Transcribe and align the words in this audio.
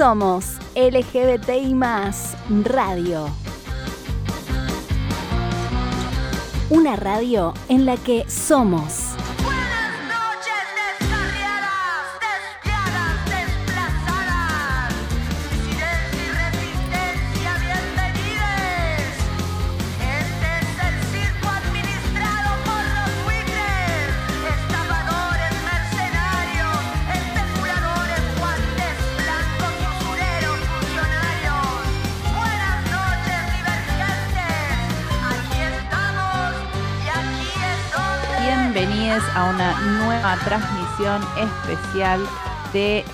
Somos 0.00 0.56
LGBTI 0.74 1.74
Radio. 2.64 3.28
Una 6.70 6.96
radio 6.96 7.52
en 7.68 7.84
la 7.84 7.98
que 7.98 8.24
somos 8.26 9.09
transmisión 40.44 41.22
especial 41.38 42.20
de 42.72 43.04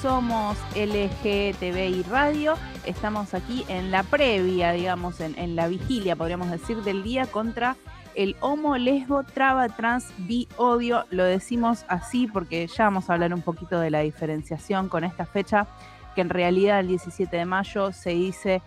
Somos 0.00 0.56
LGTBI 0.74 2.02
Radio. 2.10 2.54
Estamos 2.84 3.34
aquí 3.34 3.64
en 3.68 3.90
la 3.90 4.02
previa, 4.02 4.72
digamos, 4.72 5.20
en, 5.20 5.56
la 5.56 5.68
vigilia, 5.68 6.16
podríamos 6.16 6.50
decir, 6.50 6.78
del 6.78 7.02
día 7.02 7.26
contra 7.26 7.76
el 8.14 8.36
homo, 8.40 8.76
lesbo, 8.76 9.22
traba, 9.22 9.68
trans, 9.68 10.12
bi, 10.18 10.48
odio. 10.56 11.04
Lo 11.10 11.24
decimos 11.24 11.84
así 11.88 12.26
porque 12.26 12.66
ya 12.66 12.84
vamos 12.84 13.08
a 13.08 13.14
hablar 13.14 13.32
un 13.32 13.42
poquito 13.42 13.78
de 13.78 13.90
la 13.90 14.00
diferenciación 14.00 14.88
con 14.88 15.04
esta 15.04 15.24
fecha, 15.24 15.68
que 16.14 16.20
en 16.20 16.30
realidad 16.30 16.80
el 16.80 16.88
17 16.88 17.36
de 17.36 17.44
mayo 17.44 17.92
se 17.92 18.10
dice 18.10 18.60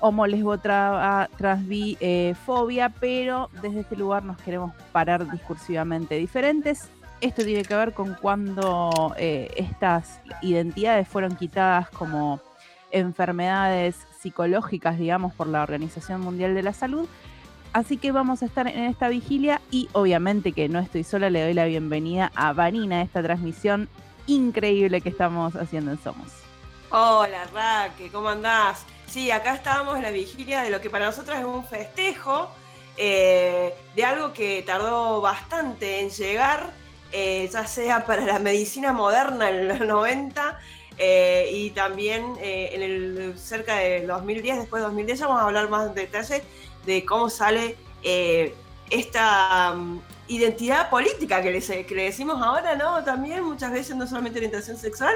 homo, 0.00 0.26
lesbo, 0.26 0.58
transbi, 0.58 1.96
eh, 2.00 2.34
fobia, 2.44 2.90
pero 2.90 3.48
desde 3.62 3.80
este 3.80 3.96
lugar 3.96 4.22
nos 4.22 4.36
queremos 4.36 4.74
parar 4.92 5.30
discursivamente 5.30 6.16
diferentes. 6.16 6.90
Esto 7.24 7.42
tiene 7.42 7.62
que 7.62 7.74
ver 7.74 7.94
con 7.94 8.16
cuando 8.20 9.14
eh, 9.16 9.50
estas 9.56 10.20
identidades 10.42 11.08
fueron 11.08 11.36
quitadas 11.36 11.88
como 11.88 12.38
enfermedades 12.90 13.96
psicológicas, 14.20 14.98
digamos, 14.98 15.32
por 15.32 15.46
la 15.46 15.62
Organización 15.62 16.20
Mundial 16.20 16.54
de 16.54 16.62
la 16.62 16.74
Salud. 16.74 17.08
Así 17.72 17.96
que 17.96 18.12
vamos 18.12 18.42
a 18.42 18.44
estar 18.44 18.68
en 18.68 18.84
esta 18.84 19.08
vigilia 19.08 19.62
y 19.70 19.88
obviamente 19.92 20.52
que 20.52 20.68
no 20.68 20.78
estoy 20.80 21.02
sola, 21.02 21.30
le 21.30 21.42
doy 21.42 21.54
la 21.54 21.64
bienvenida 21.64 22.30
a 22.34 22.52
Vanina 22.52 22.96
a 22.96 23.02
esta 23.02 23.22
transmisión 23.22 23.88
increíble 24.26 25.00
que 25.00 25.08
estamos 25.08 25.56
haciendo 25.56 25.92
en 25.92 26.02
Somos. 26.02 26.30
Hola 26.90 27.44
Raque, 27.54 28.10
¿cómo 28.12 28.28
andás? 28.28 28.84
Sí, 29.06 29.30
acá 29.30 29.54
estábamos 29.54 29.96
en 29.96 30.02
la 30.02 30.10
vigilia 30.10 30.60
de 30.60 30.68
lo 30.68 30.82
que 30.82 30.90
para 30.90 31.06
nosotros 31.06 31.38
es 31.38 31.44
un 31.46 31.64
festejo, 31.64 32.50
eh, 32.98 33.72
de 33.96 34.04
algo 34.04 34.34
que 34.34 34.62
tardó 34.66 35.22
bastante 35.22 36.00
en 36.00 36.10
llegar, 36.10 36.83
eh, 37.14 37.48
ya 37.52 37.66
sea 37.66 38.04
para 38.04 38.24
la 38.26 38.38
medicina 38.38 38.92
moderna 38.92 39.48
en 39.48 39.68
los 39.68 39.80
90 39.80 40.58
eh, 40.98 41.48
y 41.52 41.70
también 41.70 42.34
en 42.40 42.82
el 42.82 43.38
cerca 43.38 43.76
de 43.76 44.06
2010, 44.06 44.58
después 44.58 44.80
de 44.80 44.84
2010, 44.86 45.20
vamos 45.20 45.40
a 45.40 45.44
hablar 45.44 45.70
más 45.70 45.88
en 45.88 45.94
detalle 45.94 46.42
de 46.84 47.04
cómo 47.04 47.30
sale 47.30 47.76
esta 48.90 49.74
mm, 49.74 50.00
identidad 50.28 50.90
política 50.90 51.42
que 51.42 51.50
le, 51.50 52.04
decimos 52.04 52.40
ahora, 52.42 52.76
¿no? 52.76 53.02
También 53.04 53.44
muchas 53.44 53.72
veces, 53.72 53.96
no 53.96 54.06
solamente 54.06 54.38
orientación 54.38 54.76
sexual, 54.76 55.14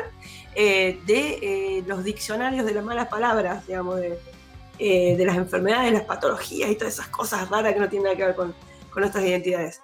eh, 0.55 1.01
de 1.07 1.39
eh, 1.79 1.85
los 1.87 2.05
diccionarios 2.05 2.67
de 2.67 2.75
las 2.75 2.85
malas 2.85 3.09
palabras, 3.09 3.67
digamos, 3.67 3.97
de, 3.97 4.19
eh, 4.79 5.17
de, 5.17 5.25
las 5.25 5.37
enfermedades, 5.37 5.93
las 5.93 6.03
patologías 6.03 6.71
y 6.71 6.75
todas 6.75 6.95
esas 6.95 7.09
cosas 7.09 7.49
raras 7.49 7.73
que 7.75 7.81
no 7.81 7.89
tienen 7.89 8.05
nada 8.05 8.17
que 8.17 8.25
ver 8.25 8.35
con, 8.35 8.55
con 8.91 9.01
nuestras 9.01 9.25
identidades. 9.25 9.81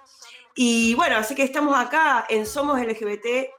Y 0.55 0.95
bueno, 0.95 1.17
así 1.17 1.35
que 1.35 1.43
estamos 1.43 1.77
acá 1.77 2.25
en 2.29 2.45
Somos 2.45 2.79
LGBT 2.79 3.49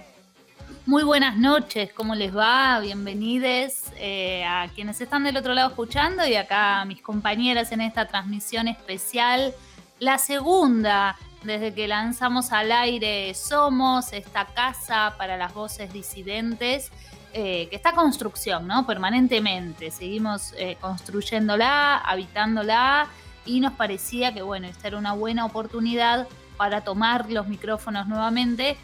Muy 0.85 1.05
buenas 1.05 1.37
noches, 1.37 1.93
¿cómo 1.93 2.17
les 2.17 2.37
va? 2.37 2.81
Bienvenidos 2.81 3.85
eh, 3.99 4.45
a 4.45 4.67
quienes 4.75 5.01
están 5.01 5.23
del 5.23 5.37
otro 5.37 5.55
lado 5.55 5.69
escuchando 5.69 6.27
y 6.27 6.35
acá 6.35 6.81
a 6.81 6.85
mis 6.85 7.01
compañeras 7.01 7.71
en 7.71 7.81
esta 7.81 8.09
transmisión 8.09 8.67
especial, 8.67 9.55
la 10.01 10.19
segunda 10.19 11.17
desde 11.45 11.73
que 11.73 11.87
lanzamos 11.87 12.51
al 12.51 12.73
aire 12.73 13.33
Somos, 13.35 14.13
esta 14.13 14.47
casa 14.47 15.15
para 15.17 15.37
las 15.37 15.55
voces 15.55 15.93
disidentes. 15.93 16.91
Eh, 17.33 17.69
que 17.71 17.77
está 17.77 17.93
construcción, 17.93 18.67
¿no? 18.67 18.85
Permanentemente. 18.87 19.91
Seguimos 19.91 20.53
eh, 20.59 20.77
construyéndola, 20.81 21.97
habitándola 21.97 23.07
y 23.47 23.61
nos 23.61 23.73
parecía 23.73 24.35
que, 24.35 24.43
bueno, 24.43 24.67
esta 24.67 24.89
era 24.89 24.99
una 24.99 25.15
buena 25.15 25.47
oportunidad 25.47 26.29
para 26.59 26.83
tomar 26.83 27.31
los 27.31 27.49
micrófonos 27.49 28.07
nuevamente 28.07 28.77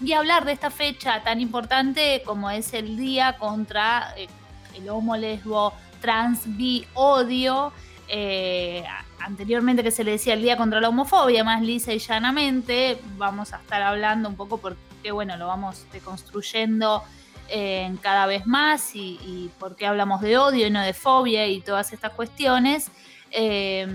y 0.00 0.12
hablar 0.12 0.44
de 0.44 0.52
esta 0.52 0.70
fecha 0.70 1.22
tan 1.22 1.40
importante 1.40 2.22
como 2.24 2.50
es 2.50 2.74
el 2.74 2.96
día 2.96 3.36
contra 3.38 4.14
eh, 4.16 4.28
el 4.74 4.88
homo, 4.88 5.16
lesbo, 5.16 5.72
trans, 6.00 6.42
bi, 6.44 6.86
odio. 6.94 7.72
anteriormente 9.18 9.82
que 9.82 9.90
se 9.90 10.04
le 10.04 10.12
decía 10.12 10.34
el 10.34 10.42
día 10.42 10.56
contra 10.56 10.80
la 10.80 10.88
homofobia, 10.88 11.42
más 11.44 11.62
lisa 11.62 11.92
y 11.92 11.98
llanamente, 11.98 12.98
vamos 13.16 13.52
a 13.52 13.56
estar 13.56 13.82
hablando 13.82 14.28
un 14.28 14.36
poco 14.36 14.58
porque, 14.58 15.10
bueno, 15.10 15.36
lo 15.36 15.46
vamos 15.46 15.86
deconstruyendo 15.92 17.02
cada 18.02 18.26
vez 18.26 18.46
más 18.46 18.94
y, 18.94 19.50
por 19.58 19.76
qué 19.76 19.86
hablamos 19.86 20.20
de 20.20 20.36
odio 20.36 20.66
y 20.66 20.70
no 20.70 20.82
de 20.82 20.92
fobia 20.92 21.46
y 21.46 21.60
todas 21.60 21.92
estas 21.92 22.12
cuestiones. 22.12 22.90
Eh, 23.30 23.86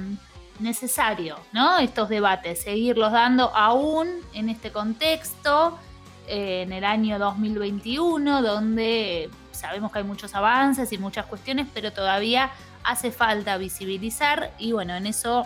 necesario, 0.62 1.38
¿no? 1.52 1.80
Estos 1.80 2.10
debates, 2.10 2.62
seguirlos 2.62 3.12
dando 3.12 3.56
aún 3.56 4.08
en 4.34 4.50
este 4.50 4.72
contexto, 4.72 5.78
eh, 6.28 6.64
en 6.64 6.74
el 6.74 6.84
año 6.84 7.20
2021, 7.20 8.42
donde 8.42 9.30
sabemos 9.52 9.92
que 9.92 10.00
hay 10.00 10.06
muchos 10.06 10.34
avances 10.36 10.92
y 10.92 10.98
muchas 10.98 11.26
cuestiones, 11.26 11.68
pero 11.74 11.92
todavía 11.92 12.52
hace 12.84 13.12
falta 13.12 13.58
visibilizar 13.58 14.52
y 14.58 14.72
bueno, 14.72 14.96
en 14.96 15.08
eso 15.08 15.46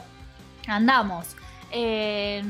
andamos. 0.68 1.36
Eh, 1.72 2.44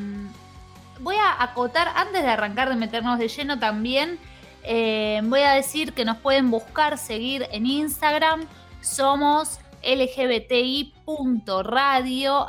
voy 0.99 1.15
a 1.15 1.41
acotar, 1.41 1.87
antes 1.95 2.23
de 2.23 2.29
arrancar 2.29 2.69
de 2.69 2.75
meternos 2.75 3.17
de 3.19 3.27
lleno 3.27 3.59
también, 3.59 4.19
eh, 4.63 5.21
voy 5.23 5.41
a 5.41 5.51
decir 5.51 5.93
que 5.93 6.05
nos 6.05 6.17
pueden 6.17 6.49
buscar, 6.49 6.97
seguir 6.97 7.47
en 7.51 7.67
Instagram. 7.67 8.47
Somos 8.81 9.59
lgbti.radio, 9.83 10.99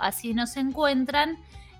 así 0.00 0.32
nos 0.32 0.56
encuentran. 0.56 1.38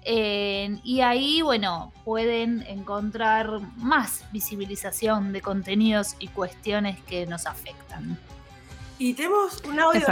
Eh, 0.08 0.78
y 0.84 1.00
ahí, 1.00 1.42
bueno, 1.42 1.92
pueden 2.04 2.62
encontrar 2.68 3.58
más 3.76 4.24
visibilización 4.30 5.32
de 5.32 5.42
contenidos 5.42 6.14
y 6.20 6.28
cuestiones 6.28 6.96
que 7.08 7.26
nos 7.26 7.44
afectan. 7.44 8.16
Y 9.00 9.14
tenemos 9.14 9.60
un 9.64 9.80
audio 9.80 10.06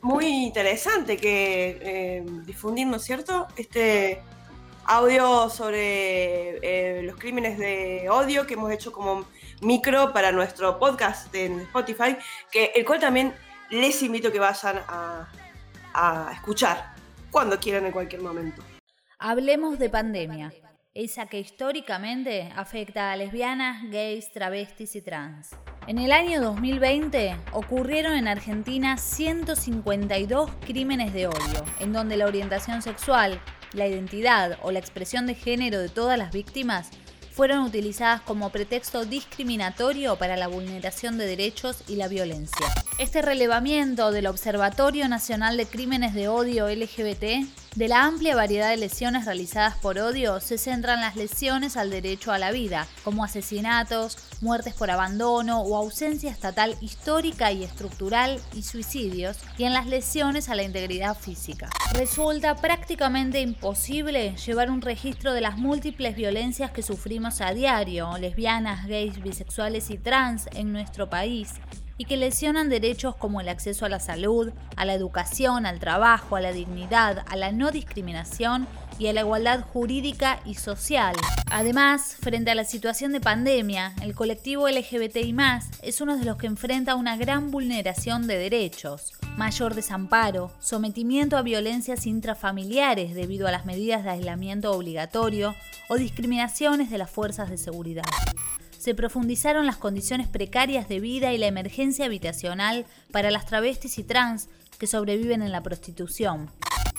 muy 0.00 0.26
interesante 0.26 1.16
que 1.16 1.80
eh, 1.82 2.24
difundir, 2.46 2.86
¿no 2.86 2.96
es 2.96 3.02
cierto? 3.02 3.48
Este 3.56 4.22
audio 4.84 5.50
sobre 5.50 6.58
eh, 6.62 7.02
los 7.02 7.16
crímenes 7.16 7.58
de 7.58 8.06
odio 8.08 8.46
que 8.46 8.54
hemos 8.54 8.70
hecho 8.70 8.92
como 8.92 9.24
micro 9.60 10.12
para 10.12 10.30
nuestro 10.30 10.78
podcast 10.78 11.34
en 11.34 11.58
Spotify, 11.60 12.16
que, 12.52 12.70
el 12.76 12.84
cual 12.84 13.00
también 13.00 13.34
les 13.70 14.00
invito 14.04 14.28
a 14.28 14.32
que 14.32 14.38
vayan 14.38 14.76
a, 14.86 15.28
a 15.94 16.30
escuchar 16.32 16.94
cuando 17.32 17.58
quieran 17.58 17.86
en 17.86 17.90
cualquier 17.90 18.22
momento. 18.22 18.62
Hablemos 19.26 19.78
de 19.78 19.88
pandemia, 19.88 20.52
esa 20.92 21.24
que 21.24 21.40
históricamente 21.40 22.52
afecta 22.54 23.10
a 23.10 23.16
lesbianas, 23.16 23.90
gays, 23.90 24.30
travestis 24.30 24.96
y 24.96 25.00
trans. 25.00 25.52
En 25.86 25.98
el 25.98 26.12
año 26.12 26.42
2020 26.42 27.34
ocurrieron 27.52 28.18
en 28.18 28.28
Argentina 28.28 28.98
152 28.98 30.50
crímenes 30.66 31.14
de 31.14 31.28
odio, 31.28 31.64
en 31.80 31.94
donde 31.94 32.18
la 32.18 32.26
orientación 32.26 32.82
sexual, 32.82 33.40
la 33.72 33.86
identidad 33.86 34.58
o 34.60 34.70
la 34.72 34.80
expresión 34.80 35.26
de 35.26 35.34
género 35.34 35.78
de 35.78 35.88
todas 35.88 36.18
las 36.18 36.30
víctimas 36.30 36.90
fueron 37.34 37.64
utilizadas 37.64 38.20
como 38.20 38.50
pretexto 38.50 39.04
discriminatorio 39.04 40.16
para 40.16 40.36
la 40.36 40.46
vulneración 40.46 41.18
de 41.18 41.26
derechos 41.26 41.82
y 41.88 41.96
la 41.96 42.06
violencia. 42.06 42.66
Este 42.98 43.22
relevamiento 43.22 44.12
del 44.12 44.28
Observatorio 44.28 45.08
Nacional 45.08 45.56
de 45.56 45.66
Crímenes 45.66 46.14
de 46.14 46.28
Odio 46.28 46.68
LGBT 46.68 47.44
De 47.74 47.88
la 47.88 48.04
amplia 48.04 48.36
variedad 48.36 48.70
de 48.70 48.76
lesiones 48.76 49.24
realizadas 49.24 49.76
por 49.78 49.98
odio 49.98 50.38
se 50.38 50.58
centran 50.58 51.00
las 51.00 51.16
lesiones 51.16 51.76
al 51.76 51.90
derecho 51.90 52.30
a 52.30 52.38
la 52.38 52.52
vida, 52.52 52.86
como 53.02 53.24
asesinatos, 53.24 54.16
muertes 54.44 54.74
por 54.74 54.90
abandono 54.90 55.62
o 55.62 55.74
ausencia 55.76 56.30
estatal 56.30 56.76
histórica 56.82 57.50
y 57.50 57.64
estructural 57.64 58.38
y 58.52 58.62
suicidios, 58.62 59.38
y 59.56 59.64
en 59.64 59.72
las 59.72 59.86
lesiones 59.86 60.50
a 60.50 60.54
la 60.54 60.62
integridad 60.62 61.16
física. 61.16 61.70
Resulta 61.94 62.54
prácticamente 62.54 63.40
imposible 63.40 64.36
llevar 64.36 64.70
un 64.70 64.82
registro 64.82 65.32
de 65.32 65.40
las 65.40 65.56
múltiples 65.56 66.14
violencias 66.14 66.70
que 66.70 66.82
sufrimos 66.82 67.40
a 67.40 67.54
diario, 67.54 68.18
lesbianas, 68.18 68.86
gays, 68.86 69.22
bisexuales 69.22 69.88
y 69.90 69.96
trans 69.96 70.46
en 70.52 70.72
nuestro 70.72 71.08
país, 71.08 71.54
y 71.96 72.04
que 72.06 72.16
lesionan 72.16 72.68
derechos 72.68 73.14
como 73.16 73.40
el 73.40 73.48
acceso 73.48 73.86
a 73.86 73.88
la 73.88 74.00
salud, 74.00 74.52
a 74.76 74.84
la 74.84 74.94
educación, 74.94 75.64
al 75.64 75.78
trabajo, 75.78 76.36
a 76.36 76.40
la 76.40 76.52
dignidad, 76.52 77.24
a 77.28 77.36
la 77.36 77.52
no 77.52 77.70
discriminación 77.70 78.66
y 78.98 79.06
a 79.08 79.12
la 79.12 79.20
igualdad 79.20 79.60
jurídica 79.60 80.40
y 80.44 80.54
social. 80.54 81.14
Además, 81.50 82.16
frente 82.20 82.50
a 82.50 82.54
la 82.54 82.64
situación 82.64 83.12
de 83.12 83.20
pandemia, 83.20 83.92
el 84.02 84.14
colectivo 84.14 84.68
LGBTI 84.68 85.34
es 85.82 86.00
uno 86.00 86.16
de 86.16 86.24
los 86.24 86.36
que 86.36 86.46
enfrenta 86.46 86.94
una 86.94 87.16
gran 87.16 87.50
vulneración 87.50 88.26
de 88.26 88.38
derechos, 88.38 89.12
mayor 89.36 89.74
desamparo, 89.74 90.52
sometimiento 90.60 91.36
a 91.36 91.42
violencias 91.42 92.06
intrafamiliares 92.06 93.14
debido 93.14 93.48
a 93.48 93.52
las 93.52 93.66
medidas 93.66 94.04
de 94.04 94.10
aislamiento 94.10 94.72
obligatorio 94.72 95.54
o 95.88 95.96
discriminaciones 95.96 96.90
de 96.90 96.98
las 96.98 97.10
fuerzas 97.10 97.50
de 97.50 97.58
seguridad 97.58 98.04
se 98.84 98.94
profundizaron 98.94 99.64
las 99.64 99.78
condiciones 99.78 100.28
precarias 100.28 100.90
de 100.90 101.00
vida 101.00 101.32
y 101.32 101.38
la 101.38 101.46
emergencia 101.46 102.04
habitacional 102.04 102.84
para 103.12 103.30
las 103.30 103.46
travestis 103.46 103.96
y 103.96 104.04
trans 104.04 104.50
que 104.78 104.86
sobreviven 104.86 105.40
en 105.40 105.52
la 105.52 105.62
prostitución. 105.62 106.50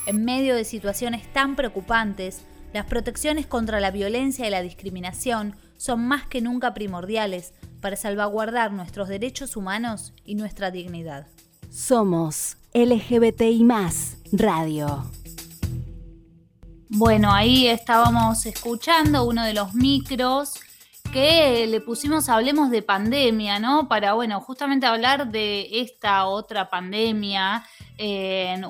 En 0.08 0.24
medio 0.24 0.56
de 0.56 0.66
situaciones 0.66 1.32
tan 1.34 1.56
preocupantes, 1.56 2.42
las 2.74 2.86
protecciones 2.86 3.48
contra 3.48 3.80
la 3.80 3.90
violencia 3.90 4.46
y 4.46 4.52
la 4.52 4.62
discriminación 4.62 5.56
son 5.78 6.08
más 6.08 6.28
que 6.28 6.42
nunca 6.42 6.74
primordiales 6.76 7.54
para 7.82 7.96
salvaguardar 7.96 8.72
nuestros 8.72 9.08
derechos 9.08 9.58
humanos 9.58 10.14
y 10.24 10.36
nuestra 10.36 10.70
dignidad. 10.70 11.28
Somos 11.72 12.58
LGBTI 12.74 13.66
Radio. 14.32 15.12
Bueno, 16.90 17.34
ahí 17.34 17.68
estábamos 17.68 18.46
escuchando 18.46 19.26
uno 19.26 19.44
de 19.44 19.56
los 19.56 19.74
micros 19.74 20.54
que 21.12 21.66
le 21.68 21.82
pusimos 21.82 22.30
Hablemos 22.30 22.70
de 22.70 22.82
pandemia, 22.82 23.60
¿no? 23.60 23.88
Para, 23.88 24.14
bueno, 24.14 24.42
justamente 24.42 24.86
hablar 24.86 25.32
de 25.32 25.68
esta 25.82 26.26
otra 26.26 26.70
pandemia, 26.70 27.64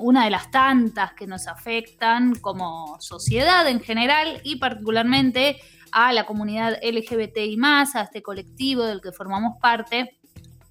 una 0.00 0.24
de 0.24 0.30
las 0.30 0.50
tantas 0.50 1.12
que 1.14 1.26
nos 1.26 1.48
afectan 1.48 2.34
como 2.36 2.96
sociedad 3.00 3.68
en 3.68 3.80
general 3.80 4.40
y 4.44 4.56
particularmente 4.56 5.58
a 5.90 6.12
la 6.12 6.24
comunidad 6.26 6.78
LGBTI, 6.82 7.58
a 7.64 8.02
este 8.02 8.22
colectivo 8.22 8.84
del 8.84 9.00
que 9.00 9.12
formamos 9.12 9.58
parte. 9.60 10.16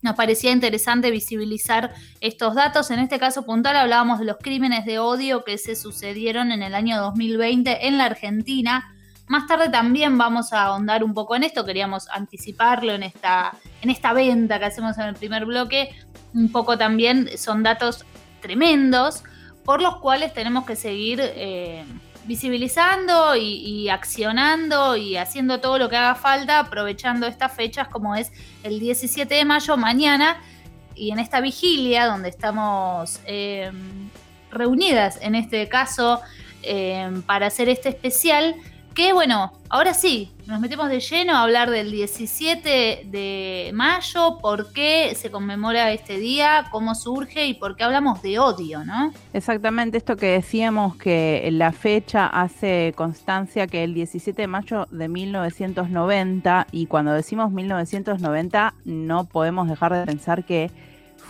Nos 0.02 0.16
parecía 0.16 0.52
interesante 0.52 1.12
visibilizar 1.12 1.94
estos 2.22 2.56
datos. 2.56 2.92
En 2.92 3.00
este 3.00 3.20
caso 3.20 3.44
puntual 3.44 3.76
hablábamos 3.76 4.20
de 4.20 4.26
los 4.26 4.38
crímenes 4.38 4.86
de 4.86 5.00
odio 5.00 5.44
que 5.44 5.58
se 5.58 5.76
sucedieron 5.76 6.52
en 6.52 6.62
el 6.64 6.76
año 6.76 7.02
2020 7.02 7.88
en 7.88 7.98
la 7.98 8.06
Argentina 8.06 8.95
más 9.28 9.48
tarde 9.48 9.70
también 9.70 10.18
vamos 10.18 10.54
a 10.54 10.66
ahondar 10.66 11.04
un 11.04 11.14
poco 11.14 11.36
en 11.36 11.44
esto, 11.44 11.66
queríamos 11.66 12.08
anticiparlo 12.10 12.94
en 12.94 13.04
esta, 13.04 13.54
en 13.82 13.90
esta 13.90 14.14
venta 14.14 14.60
que 14.60 14.66
hacemos 14.66 14.98
en 14.98 15.06
el 15.06 15.16
primer 15.16 15.46
bloque. 15.46 15.96
Un 16.34 16.52
poco 16.52 16.78
también 16.78 17.30
son 17.38 17.64
datos 17.64 18.06
tremendos 18.42 19.24
por 19.64 19.82
los 19.82 19.98
cuales 19.98 20.34
tenemos 20.34 20.66
que 20.66 20.76
seguir 20.76 21.20
eh, 21.22 21.84
visibilizando 22.26 23.36
y, 23.36 23.90
accionando 23.90 24.96
y 24.96 25.18
haciendo 25.18 25.60
todo 25.60 25.80
lo 25.80 25.90
que 25.90 25.98
haga 25.98 26.16
falta, 26.16 26.60
aprovechando 26.60 27.26
estas 27.26 27.54
fechas 27.54 27.88
como 27.88 28.16
es 28.16 28.32
el 28.64 28.80
17 28.80 29.34
de 29.34 29.46
mayo, 29.46 29.76
mañana, 29.76 30.38
y 30.94 31.12
en 31.12 31.20
esta 31.20 31.42
vigilia 31.42 32.06
donde 32.06 32.30
estamos 32.30 33.20
eh, 33.26 33.72
reunidas, 34.52 35.18
en 35.22 35.36
este 35.36 35.68
caso, 35.68 36.22
eh, 36.62 37.10
para 37.26 37.48
hacer 37.48 37.70
este 37.70 37.90
especial 37.90 38.56
que 38.96 39.12
bueno, 39.12 39.52
ahora 39.70 39.94
sí, 39.94 40.32
nos 40.48 40.62
metemos 40.62 40.88
de 40.90 41.02
lleno 41.02 41.34
a 41.36 41.44
hablar 41.44 41.70
del 41.70 41.92
17 41.92 43.04
de 43.06 43.72
mayo, 43.74 44.40
por 44.42 44.72
qué 44.72 45.14
se 45.16 45.30
conmemora 45.30 45.92
este 45.92 46.18
día, 46.18 46.66
cómo 46.72 46.96
surge 46.96 47.46
y 47.46 47.56
por 47.56 47.76
qué 47.76 47.84
hablamos 47.84 48.22
de 48.22 48.40
odio, 48.40 48.86
¿no? 48.86 49.12
Exactamente, 49.34 49.98
esto 49.98 50.16
que 50.16 50.28
decíamos 50.28 50.96
que 50.96 51.48
la 51.52 51.74
fecha 51.74 52.26
hace 52.28 52.94
constancia 52.96 53.68
que 53.68 53.84
el 53.84 53.94
17 53.94 54.42
de 54.42 54.48
mayo 54.48 54.88
de 54.90 55.10
1990, 55.10 56.68
y 56.72 56.86
cuando 56.86 57.12
decimos 57.12 57.52
1990 57.52 58.76
no 58.86 59.26
podemos 59.26 59.68
dejar 59.68 59.94
de 59.94 60.06
pensar 60.06 60.46
que 60.46 60.72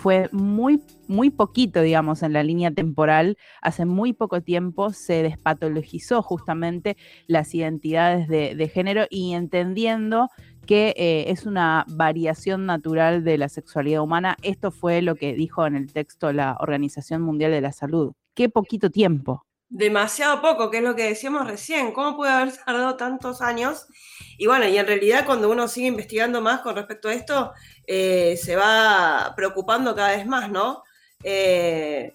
fue 0.05 0.29
muy, 0.31 0.83
muy 1.07 1.31
poquito, 1.31 1.81
digamos, 1.81 2.21
en 2.21 2.31
la 2.31 2.43
línea 2.43 2.69
temporal. 2.69 3.39
Hace 3.63 3.85
muy 3.85 4.13
poco 4.13 4.39
tiempo 4.39 4.91
se 4.91 5.23
despatologizó 5.23 6.21
justamente 6.21 6.95
las 7.25 7.55
identidades 7.55 8.27
de, 8.27 8.71
género 8.71 9.07
y 9.09 9.33
entendiendo 9.33 10.29
que 10.67 10.93
eh, 10.95 11.31
es 11.31 11.47
una 11.47 11.85
variación 11.87 12.67
natural 12.67 13.23
de 13.23 13.39
la 13.39 13.49
sexualidad 13.49 14.03
humana. 14.03 14.37
Esto 14.43 14.69
fue 14.69 15.01
lo 15.01 15.15
que 15.15 15.33
dijo 15.33 15.65
en 15.65 15.75
el 15.75 15.91
texto 15.91 16.31
la 16.31 16.55
Organización 16.59 17.23
Mundial 17.23 17.49
de 17.49 17.61
la 17.61 17.71
Salud. 17.71 18.13
Qué 18.35 18.47
poquito 18.47 18.91
tiempo. 18.91 19.43
Demasiado 19.77 20.41
poco, 20.41 20.71
que 20.71 20.77
es 20.77 20.83
lo 20.83 20.95
que 20.95 21.03
decíamos 21.03 21.45
recién. 21.45 21.91
¿Cómo 21.91 22.15
puede 22.15 22.31
haber 22.31 22.55
tardado 22.65 22.95
tantos 22.95 23.41
años? 23.41 23.87
Y 24.37 24.47
bueno, 24.47 24.65
y 24.69 24.77
en 24.77 24.87
realidad 24.87 25.25
cuando 25.25 25.51
uno 25.51 25.67
sigue 25.67 25.87
investigando 25.87 26.39
más 26.39 26.61
con 26.61 26.77
respecto 26.77 27.09
a 27.09 27.13
esto, 27.13 27.51
eh, 27.85 28.39
se 28.41 28.55
va 28.55 29.33
preocupando 29.35 29.93
cada 29.93 30.15
vez 30.15 30.25
más, 30.25 30.49
¿no? 30.49 30.81
Eh, 31.23 32.13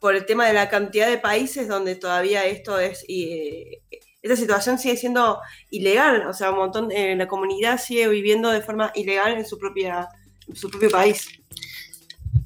por 0.00 0.16
el 0.16 0.26
tema 0.26 0.48
de 0.48 0.54
la 0.54 0.68
cantidad 0.68 1.06
de 1.06 1.18
países 1.18 1.68
donde 1.68 1.94
todavía 1.94 2.44
esto 2.44 2.80
es, 2.80 3.04
y, 3.06 3.78
esta 4.20 4.34
situación 4.34 4.76
sigue 4.76 4.96
siendo 4.96 5.38
ilegal, 5.70 6.26
o 6.26 6.32
sea, 6.32 6.50
un 6.50 6.56
montón, 6.56 6.88
la 6.88 7.28
comunidad 7.28 7.78
sigue 7.78 8.08
viviendo 8.08 8.50
de 8.50 8.62
forma 8.62 8.90
ilegal 8.96 9.34
en 9.34 9.46
su, 9.46 9.56
propia, 9.60 10.08
su 10.54 10.68
propio 10.68 10.90
país. 10.90 11.28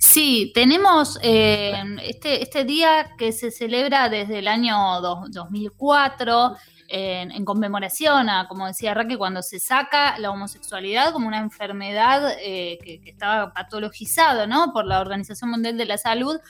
Sí, 0.01 0.51
tenemos 0.55 1.19
eh, 1.23 1.75
este, 2.03 2.43
este 2.43 2.65
día 2.65 3.15
que 3.19 3.33
se 3.33 3.51
celebra 3.51 4.09
desde 4.09 4.39
el 4.39 4.49
año 4.49 4.75
2004 4.99 6.57
en, 6.89 7.45
conmemoración 7.45 8.31
a, 8.31 8.49
como 8.49 8.67
decía 8.67 8.95
Raquel, 8.95 9.19
cuando 9.19 9.43
se 9.43 9.61
saca 9.61 10.19
la 10.19 10.31
homosexualidad 10.31 11.13
como 11.13 11.29
una 11.29 11.39
enfermedad 11.39 12.33
eh, 12.41 12.79
que, 12.83 13.11
estaba 13.11 13.53
patologizada 13.53 14.47
¿no? 14.47 14.73
por 14.73 14.87
la 14.87 15.03
Organización 15.03 15.51
Mundial 15.51 15.77
de 15.77 15.85
la 15.85 15.99
Salud. 15.99 16.41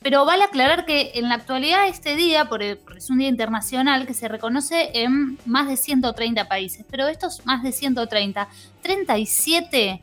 Pero 0.00 0.26
vale 0.26 0.44
aclarar 0.44 0.84
que 0.84 1.12
en 1.14 1.30
la 1.30 1.36
actualidad 1.36 1.88
este 1.88 2.16
día, 2.16 2.50
por 2.50 2.62
es 2.62 3.08
un 3.08 3.16
día 3.16 3.28
internacional 3.28 4.06
que 4.06 4.12
se 4.12 4.28
reconoce 4.28 4.90
en 4.92 5.38
más 5.46 5.68
de 5.68 5.78
130 5.78 6.48
países, 6.48 6.84
pero 6.90 7.08
estos 7.08 7.46
más 7.46 7.62
de 7.62 7.72
130, 7.72 8.46
37 8.82 10.02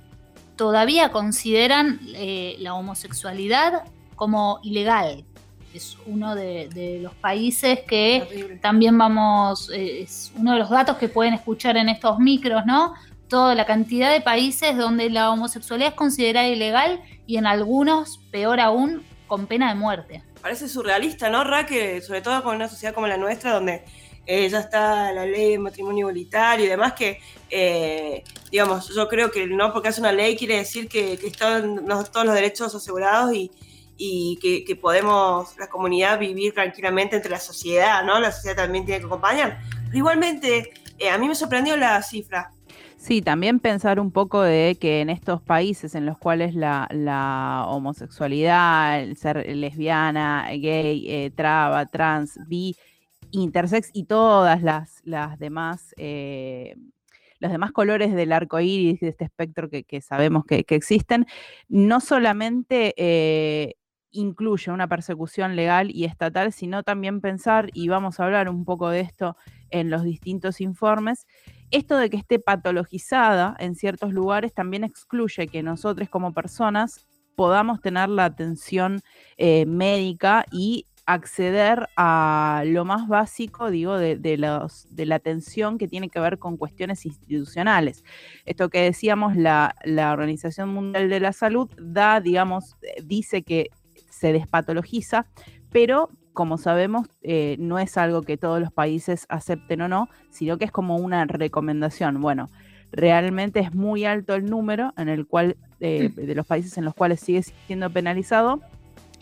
todavía 0.61 1.09
consideran 1.11 1.99
eh, 2.13 2.55
la 2.59 2.75
homosexualidad 2.75 3.81
como 4.15 4.59
ilegal, 4.61 5.25
es 5.73 5.97
uno 6.05 6.35
de, 6.35 6.99
los 7.01 7.15
países 7.15 7.79
que 7.79 8.59
también 8.61 8.95
vamos, 8.95 9.71
eh, 9.71 10.03
es 10.03 10.31
uno 10.35 10.53
de 10.53 10.59
los 10.59 10.69
datos 10.69 10.97
que 10.97 11.09
pueden 11.09 11.33
escuchar 11.33 11.77
en 11.77 11.89
estos 11.89 12.19
micros, 12.19 12.63
¿no? 12.67 12.93
Toda 13.27 13.55
la 13.55 13.65
cantidad 13.65 14.11
de 14.11 14.21
países 14.21 14.77
donde 14.77 15.09
la 15.09 15.31
homosexualidad 15.31 15.93
es 15.93 15.95
considerada 15.95 16.47
ilegal 16.47 17.01
y 17.25 17.37
en 17.37 17.47
algunos, 17.47 18.19
peor 18.29 18.59
aún, 18.59 19.01
con 19.25 19.47
pena 19.47 19.69
de 19.69 19.73
muerte. 19.73 20.23
Parece 20.43 20.69
surrealista, 20.69 21.31
¿no, 21.31 21.43
Raque? 21.43 22.01
Sobre 22.01 22.21
todo 22.21 22.43
con 22.43 22.55
una 22.55 22.69
sociedad 22.69 22.93
como 22.93 23.07
la 23.07 23.17
nuestra, 23.17 23.51
donde 23.51 23.83
eh, 24.25 24.47
ya 24.49 24.59
está 24.59 25.11
la 25.11 25.25
ley 25.25 25.51
de 25.51 25.59
matrimonio 25.59 26.03
igualitario 26.03 26.65
y 26.65 26.69
demás, 26.69 26.93
que, 26.93 27.19
eh, 27.49 28.23
digamos, 28.51 28.89
yo 28.95 29.07
creo 29.07 29.31
que 29.31 29.47
no 29.47 29.73
porque 29.73 29.89
hace 29.89 30.01
una 30.01 30.11
ley 30.11 30.35
quiere 30.35 30.57
decir 30.57 30.87
que, 30.87 31.13
están 31.13 31.85
todos 32.11 32.25
los 32.25 32.35
derechos 32.35 32.73
asegurados 32.75 33.33
y, 33.33 33.51
y 34.03 34.63
que, 34.65 34.75
podemos, 34.75 35.55
la 35.59 35.67
comunidad, 35.67 36.17
vivir 36.17 36.53
tranquilamente 36.53 37.15
entre 37.15 37.29
la 37.29 37.39
sociedad, 37.39 38.03
¿no? 38.03 38.19
La 38.19 38.31
sociedad 38.31 38.55
también 38.55 38.83
tiene 38.83 38.99
que 38.99 39.05
acompañar. 39.05 39.59
Pero 39.85 39.97
igualmente, 39.97 40.71
eh, 40.97 41.09
a 41.09 41.19
mí 41.19 41.27
me 41.27 41.35
sorprendió 41.35 41.77
la 41.77 42.01
cifra. 42.01 42.51
Sí, 42.97 43.21
también 43.21 43.59
pensar 43.59 43.99
un 43.99 44.11
poco 44.11 44.41
de 44.41 44.77
que 44.79 45.01
en 45.01 45.09
estos 45.09 45.41
países 45.41 45.93
en 45.93 46.05
los 46.05 46.17
cuales 46.17 46.55
la, 46.55 47.65
homosexualidad, 47.67 49.01
el 49.01 49.17
ser 49.17 49.45
lesbiana, 49.55 50.47
gay, 50.51 51.05
eh, 51.07 51.31
traba, 51.35 51.85
trans, 51.87 52.39
bi, 52.47 52.75
intersex 53.31 53.89
y 53.93 54.05
todas 54.05 54.61
las, 54.61 55.01
las 55.03 55.39
demás, 55.39 55.93
eh, 55.97 56.75
los 57.39 57.51
demás 57.51 57.71
colores 57.71 58.13
del 58.13 58.31
arco 58.31 58.59
iris, 58.59 59.00
de 59.00 59.09
este 59.09 59.25
espectro 59.25 59.69
que, 59.69 60.01
sabemos 60.01 60.45
que, 60.45 60.63
existen, 60.67 61.25
no 61.67 62.00
solamente 62.00 62.93
incluye 64.11 64.71
una 64.71 64.88
persecución 64.88 65.55
legal 65.55 65.89
y 65.89 66.05
estatal, 66.05 66.51
sino 66.51 66.83
también 66.83 67.21
pensar, 67.21 67.69
y 67.73 67.88
vamos 67.88 68.19
a 68.19 68.25
hablar 68.25 68.50
un 68.50 68.65
poco 68.65 68.89
de 68.89 69.01
esto 69.01 69.35
en 69.69 69.89
los 69.89 70.03
distintos 70.03 70.61
informes, 70.61 71.25
esto 71.71 71.97
de 71.97 72.09
que 72.09 72.17
esté 72.17 72.39
patologizada 72.39 73.55
en 73.59 73.75
ciertos 73.75 74.11
lugares 74.13 74.53
también 74.53 74.83
excluye 74.83 75.47
que 75.47 75.63
nosotros 75.63 76.09
como 76.09 76.33
personas 76.33 77.07
podamos 77.35 77.79
tener 77.79 78.09
la 78.09 78.25
atención 78.25 79.01
eh, 79.38 79.65
médica 79.65 80.45
y 80.51 80.85
acceder 81.13 81.87
a 81.97 82.63
lo 82.65 82.85
más 82.85 83.07
básico, 83.07 83.71
digo, 83.71 83.97
de, 83.97 84.37
los, 84.37 84.87
de, 84.95 85.05
la 85.05 85.15
atención 85.15 85.77
que 85.77 85.87
tiene 85.87 86.09
que 86.09 86.19
ver 86.19 86.39
con 86.39 86.57
cuestiones 86.57 87.05
institucionales. 87.05 88.03
Esto 88.45 88.69
que 88.69 88.81
decíamos, 88.81 89.35
la, 89.35 89.75
la 89.83 90.13
Organización 90.13 90.69
Mundial 90.69 91.09
de 91.09 91.19
la 91.19 91.33
Salud 91.33 91.69
da, 91.77 92.21
digamos, 92.21 92.75
eh, 92.81 93.01
dice 93.03 93.43
que 93.43 93.69
se 94.09 94.33
despatologiza, 94.33 95.25
pero 95.71 96.09
como 96.33 96.57
sabemos, 96.57 97.07
eh, 97.21 97.57
no 97.59 97.79
es 97.79 97.97
algo 97.97 98.21
que 98.21 98.37
todos 98.37 98.59
los 98.59 98.71
países 98.71 99.25
acepten 99.29 99.81
o 99.81 99.87
no, 99.87 100.07
sino 100.29 100.57
que 100.57 100.65
es 100.65 100.71
como 100.71 100.95
una 100.95 101.25
recomendación. 101.25 102.21
Bueno, 102.21 102.49
realmente 102.91 103.59
es 103.59 103.73
muy 103.73 104.05
alto 104.05 104.35
el 104.35 104.45
número 104.45 104.93
en 104.97 105.09
el 105.09 105.27
cual, 105.27 105.57
eh, 105.79 106.09
de 106.15 106.35
los 106.35 106.45
países 106.45 106.77
en 106.77 106.85
los 106.85 106.93
cuales 106.93 107.19
sigue 107.19 107.43
siendo 107.43 107.89
penalizado. 107.89 108.61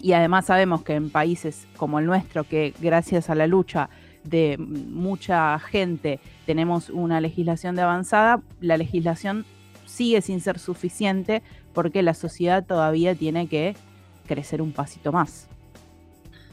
Y 0.02 0.14
además 0.14 0.46
sabemos 0.46 0.84
que 0.84 0.94
en 0.94 1.10
países 1.10 1.68
como 1.78 2.00
el 2.00 2.06
nuestro, 2.06 2.44
que 2.44 2.74
gracias 2.80 3.30
a 3.30 3.36
la 3.36 3.48
lucha 3.48 3.90
de 4.24 4.58
mucha 4.58 5.58
gente 5.60 6.20
tenemos 6.46 6.90
una 6.90 7.22
legislación 7.22 7.76
de 7.76 7.82
avanzada, 7.82 8.42
la 8.62 8.78
legislación 8.78 9.46
sigue 9.86 10.22
sin 10.22 10.40
ser 10.42 10.60
suficiente 10.60 11.42
porque 11.74 12.02
la 12.02 12.14
sociedad 12.14 12.66
todavía 12.66 13.16
tiene 13.16 13.48
que 13.48 13.76
crecer 14.28 14.62
un 14.62 14.72
pasito 14.72 15.12
más. 15.12 15.48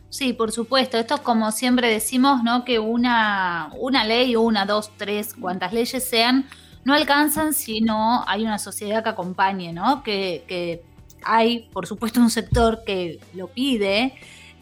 Sí, 0.08 0.32
por 0.32 0.52
supuesto. 0.52 0.98
Esto 0.98 1.16
es 1.16 1.20
como 1.20 1.52
siempre 1.52 1.88
decimos, 1.88 2.42
¿no? 2.42 2.64
Que 2.64 2.78
una, 2.78 3.70
una 3.78 4.04
ley, 4.04 4.36
una, 4.36 4.64
dos, 4.64 4.90
tres, 4.96 5.34
cuantas 5.34 5.72
leyes 5.72 6.02
sean, 6.04 6.46
no 6.84 6.94
alcanzan 6.94 7.52
si 7.52 7.80
no 7.80 8.24
hay 8.26 8.44
una 8.44 8.58
sociedad 8.58 9.02
que 9.02 9.10
acompañe, 9.10 9.72
¿no? 9.72 10.02
Que, 10.02 10.82
hay, 11.26 11.68
por 11.72 11.86
supuesto, 11.86 12.20
un 12.20 12.30
sector 12.30 12.82
que 12.86 13.18
lo 13.34 13.48
pide, 13.48 14.14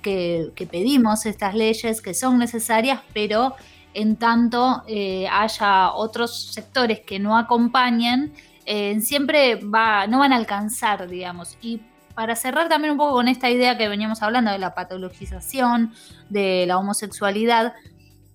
que, 0.03 0.69
pedimos 0.71 1.27
estas 1.27 1.55
leyes 1.55 2.01
que 2.01 2.15
son 2.15 2.39
necesarias, 2.39 3.01
pero 3.13 3.55
en 3.95 4.17
tanto 4.17 4.83
eh, 4.89 5.27
haya 5.31 5.93
otros 5.93 6.53
sectores 6.53 7.01
que 7.01 7.19
no 7.19 7.39
acompañen, 7.39 8.33
eh, 8.67 9.01
siempre 9.01 9.57
va, 9.57 10.07
no 10.07 10.19
van 10.19 10.33
a 10.33 10.37
alcanzar, 10.37 11.09
digamos. 11.09 11.57
Y 11.63 11.81
para 12.15 12.37
cerrar 12.37 12.69
también 12.69 12.93
un 12.93 12.99
poco 12.99 13.15
con 13.15 13.29
esta 13.29 13.51
idea 13.51 13.77
que 13.77 13.89
veníamos 13.89 14.23
hablando 14.23 14.51
de 14.51 14.59
la 14.59 14.75
patologización, 14.75 15.93
de 16.29 16.65
la 16.67 16.79
homosexualidad, 16.79 17.75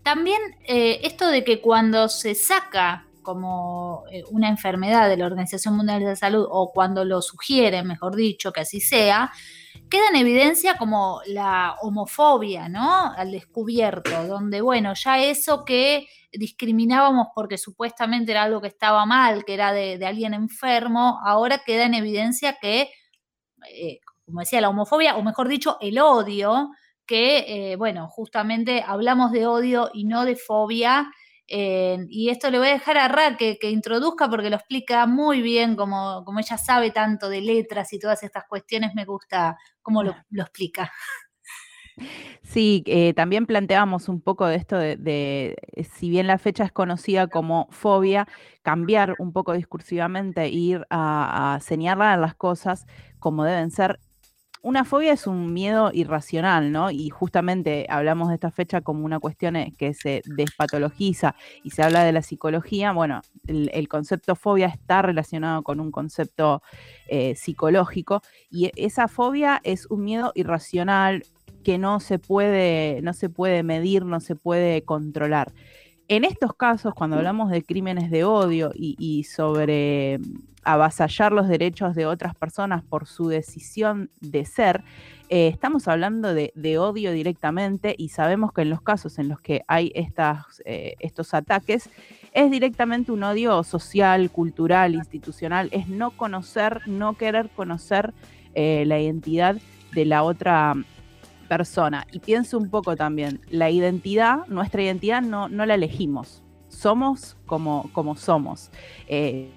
también 0.04 0.40
eh, 0.68 1.02
esto 1.04 1.28
de 1.28 1.44
que 1.44 1.62
cuando 1.62 2.10
se 2.10 2.36
saca 2.36 3.06
como 3.22 4.04
eh, 4.12 4.24
una 4.32 4.50
enfermedad 4.50 5.10
de 5.10 5.18
la 5.18 5.26
Organización 5.26 5.76
Mundial 5.76 6.00
de 6.00 6.06
la 6.08 6.16
Salud 6.16 6.46
o 6.50 6.72
cuando 6.72 7.06
lo 7.06 7.22
sugiere, 7.22 7.84
mejor 7.84 8.16
dicho, 8.16 8.52
que 8.52 8.62
así 8.62 8.80
sea, 8.80 9.32
queda 9.90 10.10
en 10.10 10.18
evidencia 10.18 10.78
como 10.78 11.22
la 11.28 11.76
homofobia, 11.82 12.70
¿no? 12.70 13.14
Al 13.14 13.32
descubierto, 13.32 14.28
donde, 14.28 14.62
bueno, 14.62 14.94
ya 14.94 15.20
eso 15.24 15.66
que 15.66 16.08
discriminábamos 16.32 17.28
porque 17.34 17.58
supuestamente 17.58 18.32
era 18.32 18.44
algo 18.44 18.62
que 18.62 18.68
estaba 18.68 19.06
mal, 19.06 19.46
que 19.46 19.54
era 19.54 19.74
de 19.74 20.06
alguien 20.06 20.34
enfermo, 20.34 21.20
ahora 21.26 21.64
queda 21.66 21.86
en 21.86 21.96
evidencia 21.96 22.58
que 22.62 22.90
eh, 23.68 24.00
como 24.26 24.42
decía, 24.42 24.62
la 24.62 24.70
homofobia, 24.70 25.18
o 25.18 25.24
mejor 25.24 25.48
dicho, 25.48 25.78
el 25.82 26.00
odio, 26.00 26.70
que, 27.06 27.72
eh, 27.72 27.76
bueno, 27.76 28.08
justamente 28.08 28.84
hablamos 28.86 29.32
de 29.32 29.48
odio 29.48 29.90
y 29.94 30.06
no 30.06 30.26
de 30.26 30.36
fobia. 30.36 31.12
Eh, 31.52 32.06
y 32.10 32.30
esto 32.30 32.52
le 32.52 32.60
voy 32.60 32.68
a 32.68 32.74
dejar 32.74 32.98
a 32.98 33.08
Ra 33.08 33.36
que, 33.36 33.58
introduzca 33.64 34.30
porque 34.30 34.50
lo 34.50 34.58
explica 34.58 35.08
muy 35.08 35.42
bien, 35.42 35.76
como, 35.76 36.24
como, 36.24 36.40
ella 36.40 36.58
sabe 36.58 36.92
tanto 36.92 37.28
de 37.28 37.42
letras 37.42 37.92
y 37.94 38.00
todas 38.00 38.22
estas 38.24 38.44
cuestiones, 38.48 38.94
me 38.94 39.06
gusta 39.06 39.58
cómo 39.82 40.04
lo, 40.04 40.16
explica. 40.32 40.92
Sí, 42.44 42.84
también 43.16 43.46
planteamos 43.46 44.08
un 44.08 44.22
poco 44.22 44.48
de 44.48 44.56
esto 44.56 44.78
de, 44.78 45.58
si 45.92 46.10
bien 46.10 46.28
la 46.28 46.38
fecha 46.38 46.64
es 46.64 46.72
conocida 46.72 47.28
como 47.28 47.68
fobia, 47.72 48.28
cambiar 48.62 49.16
un 49.20 49.34
poco 49.34 49.54
discursivamente, 49.54 50.48
ir 50.48 50.86
a, 50.90 51.56
a 51.56 51.60
señalar 51.60 52.18
las 52.18 52.36
cosas 52.36 52.86
como 53.20 53.44
deben 53.44 53.70
ser. 53.70 54.00
Una 54.62 54.84
fobia 54.84 55.14
es 55.14 55.26
un 55.26 55.54
miedo 55.54 55.90
irracional, 55.94 56.74
¿no? 56.74 56.92
Y 56.92 57.10
justamente 57.10 57.86
hablamos 57.88 58.28
de 58.28 58.34
esta 58.34 58.52
fecha 58.52 58.82
como 58.82 59.06
una 59.06 59.18
cuestión 59.20 59.56
eh, 59.56 59.74
que 59.78 59.94
se 59.94 60.22
despatologiza 60.26 61.36
y 61.64 61.70
se 61.70 61.82
habla 61.82 62.04
de 62.04 62.12
la 62.12 62.22
psicología. 62.22 62.92
Bueno, 62.92 63.22
el, 63.48 63.88
concepto 63.88 64.36
fobia 64.36 64.68
está 64.68 65.02
relacionado 65.02 65.64
con 65.64 65.80
un 65.80 65.92
concepto 65.92 66.62
eh, 67.08 67.36
psicológico 67.36 68.22
y 68.52 68.70
esa 68.76 69.08
fobia 69.08 69.62
es 69.64 69.86
un 69.86 70.04
miedo 70.04 70.34
irracional 70.36 71.24
que 71.64 71.78
no 71.78 72.02
se 72.02 72.20
puede, 72.20 73.02
no 73.02 73.14
se 73.14 73.30
puede 73.30 73.64
medir, 73.64 74.04
no 74.04 74.20
se 74.20 74.36
puede 74.36 74.84
controlar. 74.84 75.54
En 76.10 76.24
estos 76.24 76.56
casos, 76.56 76.96
cuando 76.96 77.18
hablamos 77.18 77.52
de 77.52 77.62
crímenes 77.62 78.10
de 78.10 78.24
odio 78.24 78.72
y, 78.74 79.24
sobre 79.26 80.18
mm, 80.18 80.40
avasallar 80.64 81.32
los 81.32 81.48
derechos 81.48 81.94
de 81.94 82.08
otras 82.08 82.34
personas 82.34 82.84
por 82.84 83.06
su 83.06 83.28
decisión 83.28 84.10
de 84.20 84.44
ser, 84.44 84.84
eh, 85.30 85.50
estamos 85.50 85.88
hablando 85.88 86.34
de, 86.34 86.78
odio 86.80 87.12
directamente 87.12 87.94
y 87.96 88.10
sabemos 88.10 88.52
que 88.54 88.64
en 88.64 88.72
los 88.72 88.82
casos 88.82 89.20
en 89.20 89.28
los 89.28 89.40
que 89.40 89.62
hay 89.68 89.92
estas, 89.94 90.64
eh, 90.66 90.96
estos 91.00 91.36
ataques, 91.36 91.92
es 92.34 92.50
directamente 92.50 93.12
un 93.12 93.22
odio 93.22 93.64
social, 93.64 94.32
cultural, 94.32 94.96
institucional, 94.96 95.70
es 95.72 95.90
no 95.90 96.10
conocer, 96.10 96.82
no 96.88 97.14
querer 97.14 97.52
conocer 97.52 98.16
eh, 98.56 98.84
la 98.88 99.00
identidad 99.00 99.58
de 99.94 100.06
la 100.06 100.24
otra 100.24 100.74
persona. 101.50 102.08
Y 102.14 102.20
pienso 102.20 102.58
un 102.58 102.70
poco 102.70 102.96
también, 102.96 103.42
la 103.50 103.70
identidad, 103.70 104.48
nuestra 104.48 104.82
identidad 104.82 105.22
no, 105.22 105.50
no 105.50 105.66
la 105.66 105.76
elegimos, 105.76 106.42
somos 106.70 107.36
como, 107.46 107.90
como 107.92 108.16
somos. 108.16 108.72
Eh, 109.08 109.50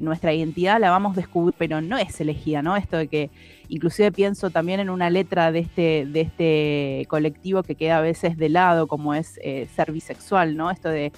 nuestra 0.00 0.32
identidad 0.32 0.80
la 0.80 0.90
vamos 0.90 1.12
a 1.12 1.20
descubrir, 1.20 1.54
pero 1.56 1.80
no 1.80 1.98
es 1.98 2.20
elegida, 2.20 2.62
¿no? 2.62 2.76
Esto 2.76 2.96
de 2.96 3.06
que 3.06 3.30
inclusive 3.68 4.10
pienso 4.10 4.50
también 4.50 4.80
en 4.80 4.90
una 4.90 5.10
letra 5.10 5.52
de 5.52 5.60
este, 5.60 6.06
de 6.06 6.20
este 6.22 7.06
colectivo 7.08 7.62
que 7.62 7.74
queda 7.74 7.98
a 7.98 8.00
veces 8.00 8.36
de 8.36 8.48
lado, 8.48 8.86
como 8.88 9.14
es 9.14 9.38
eh, 9.42 9.68
ser 9.76 9.92
bisexual, 9.92 10.56
¿no? 10.56 10.70
Esto 10.70 10.88
de, 10.88 11.12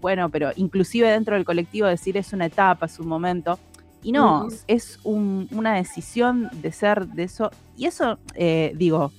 bueno, 0.00 0.30
pero 0.30 0.52
inclusive 0.56 1.10
dentro 1.10 1.34
del 1.34 1.44
colectivo 1.44 1.88
decir 1.88 2.16
es 2.16 2.32
una 2.32 2.46
etapa, 2.46 2.86
es 2.86 2.98
un 2.98 3.08
momento. 3.08 3.58
Y 4.02 4.12
no, 4.12 4.48
es 4.66 5.00
una 5.02 5.74
decisión 5.74 6.48
de 6.62 6.72
ser 6.72 7.06
de 7.08 7.24
eso. 7.24 7.50
Y 7.76 7.86
eso, 7.86 8.18
eh, 8.34 8.72
digo, 8.76 9.12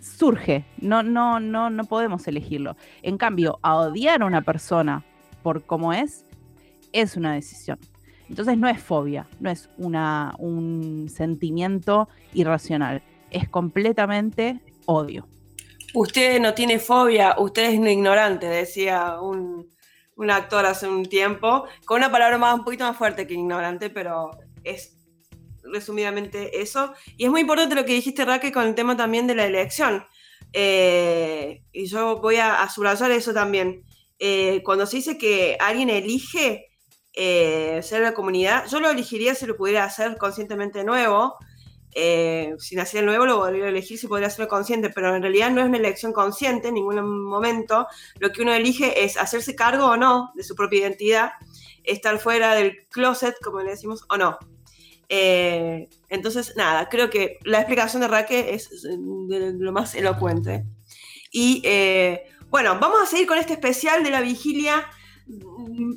surge. 0.00 0.64
No, 0.80 1.02
no, 1.02 1.40
no, 1.40 1.70
no 1.70 1.84
podemos 1.84 2.26
elegirlo. 2.28 2.76
En 3.02 3.16
cambio, 3.18 3.58
a 3.62 3.76
odiar 3.76 4.22
a 4.22 4.26
una 4.26 4.42
persona 4.42 5.04
por 5.42 5.64
cómo 5.64 5.92
es, 5.92 6.24
es 6.92 7.16
una 7.16 7.34
decisión. 7.34 7.78
Entonces 8.28 8.58
no 8.58 8.68
es 8.68 8.80
fobia, 8.80 9.26
no 9.40 9.50
es 9.50 9.70
una, 9.78 10.34
un 10.38 11.08
sentimiento 11.08 12.08
irracional. 12.34 13.02
Es 13.30 13.48
completamente 13.48 14.60
odio. 14.84 15.26
Usted 15.94 16.38
no 16.40 16.52
tiene 16.52 16.78
fobia, 16.78 17.34
usted 17.38 17.70
es 17.72 17.78
un 17.78 17.88
ignorante, 17.88 18.46
decía 18.46 19.18
un, 19.20 19.66
un 20.18 20.30
actor 20.30 20.66
hace 20.66 20.88
un 20.88 21.06
tiempo, 21.06 21.64
con 21.86 21.98
una 21.98 22.10
palabra 22.10 22.38
más 22.38 22.54
un 22.54 22.64
poquito 22.64 22.84
más 22.84 22.96
fuerte 22.96 23.26
que 23.26 23.34
ignorante, 23.34 23.88
pero 23.88 24.32
es 24.64 24.96
resumidamente 25.62 26.60
eso. 26.60 26.92
Y 27.16 27.24
es 27.24 27.30
muy 27.30 27.42
importante 27.42 27.76
lo 27.76 27.84
que 27.84 27.94
dijiste, 27.94 28.24
Raque, 28.24 28.52
con 28.52 28.66
el 28.66 28.74
tema 28.74 28.96
también 28.96 29.28
de 29.28 29.36
la 29.36 29.46
elección. 29.46 30.04
Eh, 30.52 31.62
y 31.72 31.86
yo 31.86 32.20
voy 32.20 32.36
a, 32.36 32.68
subrayar 32.68 33.12
eso 33.12 33.32
también. 33.32 33.84
Eh, 34.18 34.60
cuando 34.64 34.86
se 34.86 34.96
dice 34.96 35.18
que 35.18 35.56
alguien 35.60 35.88
elige 35.88 36.66
eh, 37.14 37.80
ser 37.84 38.02
la 38.02 38.12
comunidad, 38.12 38.66
yo 38.66 38.80
lo 38.80 38.90
elegiría 38.90 39.36
si 39.36 39.46
lo 39.46 39.56
pudiera 39.56 39.84
hacer 39.84 40.18
conscientemente 40.18 40.82
nuevo, 40.82 41.36
eh, 42.00 42.54
si 42.60 42.76
naciera 42.76 43.04
nuevo 43.04 43.26
lo 43.26 43.38
volvería 43.38 43.64
a 43.64 43.68
elegir 43.70 43.98
si 43.98 44.06
podría 44.06 44.30
ser 44.30 44.46
consciente, 44.46 44.88
pero 44.88 45.16
en 45.16 45.20
realidad 45.20 45.50
no 45.50 45.60
es 45.60 45.66
una 45.66 45.78
elección 45.78 46.12
consciente 46.12 46.68
en 46.68 46.74
ningún 46.74 47.24
momento. 47.24 47.88
Lo 48.20 48.30
que 48.30 48.42
uno 48.42 48.54
elige 48.54 49.04
es 49.04 49.16
hacerse 49.16 49.56
cargo 49.56 49.86
o 49.86 49.96
no 49.96 50.30
de 50.36 50.44
su 50.44 50.54
propia 50.54 50.78
identidad, 50.78 51.32
estar 51.82 52.16
fuera 52.20 52.54
del 52.54 52.86
closet, 52.88 53.34
como 53.42 53.62
le 53.62 53.70
decimos, 53.70 54.04
o 54.10 54.16
no. 54.16 54.38
Eh, 55.08 55.88
entonces, 56.08 56.54
nada, 56.56 56.88
creo 56.88 57.10
que 57.10 57.40
la 57.42 57.58
explicación 57.58 58.00
de 58.00 58.06
Raque 58.06 58.54
es 58.54 58.70
lo 58.96 59.72
más 59.72 59.96
elocuente. 59.96 60.66
Y 61.32 61.62
eh, 61.64 62.28
bueno, 62.48 62.78
vamos 62.78 63.02
a 63.02 63.06
seguir 63.06 63.26
con 63.26 63.38
este 63.38 63.54
especial 63.54 64.04
de 64.04 64.12
la 64.12 64.20
vigilia 64.20 64.88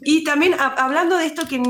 y 0.04 0.24
también 0.24 0.54
hablando 0.60 1.18
de 1.18 1.26
esto 1.26 1.48
que 1.48 1.62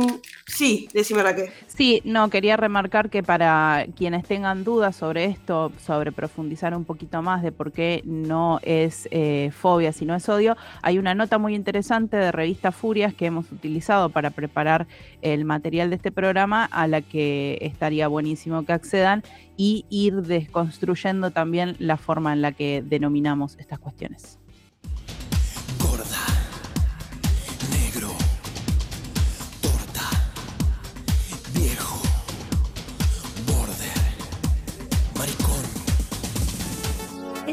sí, 0.48 0.90
decime 0.94 1.22
Raquel. 1.22 1.50
Sí, 1.68 2.02
no, 2.04 2.30
quería 2.30 2.58
remarcar 2.58 3.10
que 3.10 3.22
para 3.22 3.86
quienes 3.96 4.24
tengan 4.26 4.64
dudas 4.64 4.96
sobre 4.96 5.26
esto, 5.26 5.72
sobre 5.78 6.12
profundizar 6.12 6.76
un 6.76 6.86
poquito 6.86 7.22
más 7.22 7.44
de 7.44 7.52
por 7.52 7.72
qué 7.72 8.02
no 8.06 8.60
es 8.64 9.08
eh, 9.12 9.52
fobia, 9.52 9.94
sino 9.94 10.16
es 10.16 10.28
odio, 10.28 10.58
hay 10.82 10.98
una 10.98 11.14
nota 11.14 11.38
muy 11.38 11.54
interesante 11.54 12.18
de 12.18 12.32
revista 12.32 12.72
Furias 12.72 13.14
que 13.14 13.28
hemos 13.28 13.52
utilizado 13.52 14.10
para 14.10 14.32
preparar 14.32 14.88
el 15.22 15.46
material 15.46 15.90
de 15.90 15.98
este 15.98 16.12
programa, 16.12 16.66
a 16.66 16.88
la 16.88 17.02
que 17.02 17.60
estaría 17.62 18.08
buenísimo 18.08 18.66
que 18.66 18.74
accedan 18.74 19.24
y 19.56 19.86
ir 19.90 20.24
desconstruyendo 20.24 21.30
también 21.30 21.76
la 21.78 21.98
forma 21.98 22.34
en 22.34 22.42
la 22.42 22.52
que 22.52 22.84
denominamos 22.84 23.58
estas 23.60 23.78
cuestiones. 23.78 24.41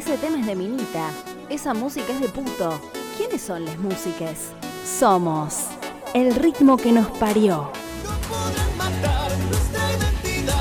Ese 0.08 0.16
tema 0.16 0.40
es 0.40 0.46
de 0.46 0.56
Minita. 0.56 1.10
Esa 1.50 1.74
música 1.74 2.14
es 2.14 2.20
de 2.22 2.28
puto. 2.28 2.80
¿Quiénes 3.18 3.42
son 3.42 3.66
las 3.66 3.76
músicas? 3.76 4.52
Somos 4.82 5.66
el 6.14 6.34
ritmo 6.34 6.78
que 6.78 6.92
nos 6.92 7.08
parió. 7.18 7.70
No 8.04 8.18
podrán 8.26 8.76
matar 8.78 9.30
nuestra 9.38 9.92
identidad. 9.92 10.58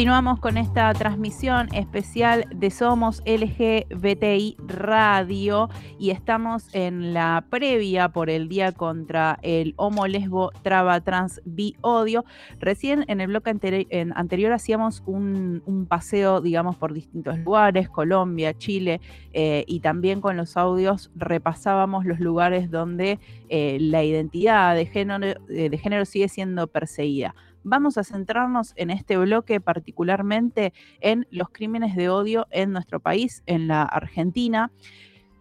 Continuamos 0.00 0.40
con 0.40 0.56
esta 0.56 0.94
transmisión 0.94 1.68
especial 1.74 2.46
de 2.54 2.70
Somos 2.70 3.22
LGBTI 3.26 4.56
Radio 4.66 5.68
y 5.98 6.08
estamos 6.08 6.74
en 6.74 7.12
la 7.12 7.44
previa 7.50 8.08
por 8.08 8.30
el 8.30 8.48
Día 8.48 8.72
contra 8.72 9.38
el 9.42 9.74
Homo 9.76 10.06
Lesbo 10.06 10.52
Traba 10.62 11.02
Trans 11.02 11.42
Bi 11.44 11.76
Odio. 11.82 12.24
Recién 12.60 13.04
en 13.08 13.20
el 13.20 13.26
bloque 13.26 13.50
anterior 13.50 14.52
hacíamos 14.52 15.02
un, 15.04 15.86
paseo, 15.86 16.40
digamos, 16.40 16.76
por 16.76 16.94
distintos 16.94 17.38
lugares, 17.40 17.90
Colombia, 17.90 18.56
Chile, 18.56 19.02
eh, 19.34 19.66
y 19.66 19.80
también 19.80 20.22
con 20.22 20.34
los 20.34 20.56
audios 20.56 21.10
repasábamos 21.14 22.06
los 22.06 22.20
lugares 22.20 22.70
donde 22.70 23.18
eh, 23.50 23.76
la 23.78 24.02
identidad 24.02 24.78
eh, 24.78 25.68
de 25.68 25.78
género 25.78 26.04
sigue 26.06 26.28
siendo 26.30 26.68
perseguida. 26.68 27.34
Vamos 27.62 27.98
a 27.98 28.04
centrarnos 28.04 28.72
en 28.76 28.90
este 28.90 29.16
bloque 29.16 29.60
particularmente 29.60 30.72
en 31.00 31.26
los 31.30 31.50
crímenes 31.50 31.96
de 31.96 32.08
odio 32.08 32.46
en 32.50 32.72
nuestro 32.72 33.00
país, 33.00 33.42
en 33.46 33.68
la 33.68 33.82
Argentina 33.82 34.70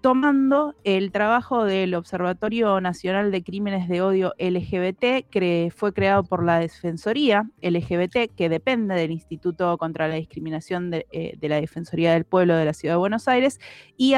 tomando 0.02 0.76
el 0.84 1.12
trabajo 1.12 1.66
del 1.66 1.94
Observatorio 1.94 2.80
Nacional 2.80 3.32
de 3.32 3.44
Crímenes 3.44 3.90
de 3.90 4.02
Odio 4.02 4.34
LGBT, 4.40 5.28
que 5.30 5.72
fue 5.76 5.94
creado 5.94 6.24
por 6.24 6.44
la 6.44 6.60
Defensoría 6.60 7.50
LGBT, 7.62 8.34
que 8.36 8.50
depende 8.50 8.96
del 8.96 9.12
Instituto 9.12 9.78
contra 9.78 10.08
la 10.08 10.16
Discriminación 10.16 10.90
de, 10.90 11.06
eh, 11.12 11.34
de 11.38 11.50
la 11.50 11.60
Defensoría 11.60 12.14
del 12.14 12.24
Pueblo 12.24 12.56
de 12.56 12.66
la 12.66 12.74
Ciudad 12.74 12.96
de 12.96 13.00
Buenos 13.00 13.28
Aires, 13.28 13.60
y 13.98 14.14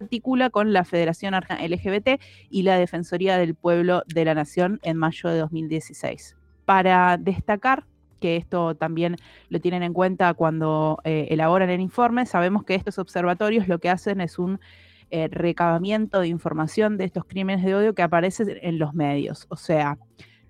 articula 0.00 0.50
con 0.50 0.72
la 0.72 0.84
Federación 0.84 1.34
LGBT 1.34 2.20
y 2.50 2.62
la 2.62 2.78
Defensoría 2.78 3.38
del 3.38 3.54
Pueblo 3.54 4.02
de 4.06 4.24
la 4.24 4.34
Nación 4.34 4.80
en 4.82 4.96
mayo 4.96 5.28
de 5.28 5.38
2016. 5.38 6.36
Para 6.64 7.16
destacar 7.16 7.84
que 8.20 8.36
esto 8.36 8.74
también 8.74 9.16
lo 9.50 9.60
tienen 9.60 9.82
en 9.82 9.92
cuenta 9.92 10.32
cuando 10.34 10.98
eh, 11.04 11.28
elaboran 11.30 11.70
el 11.70 11.80
informe, 11.80 12.26
sabemos 12.26 12.64
que 12.64 12.74
estos 12.74 12.98
observatorios 12.98 13.68
lo 13.68 13.78
que 13.78 13.90
hacen 13.90 14.20
es 14.20 14.38
un 14.38 14.58
eh, 15.10 15.28
recabamiento 15.30 16.20
de 16.20 16.28
información 16.28 16.96
de 16.96 17.04
estos 17.04 17.24
crímenes 17.24 17.64
de 17.64 17.74
odio 17.74 17.94
que 17.94 18.02
aparecen 18.02 18.58
en 18.62 18.78
los 18.78 18.94
medios. 18.94 19.46
O 19.50 19.56
sea, 19.56 19.98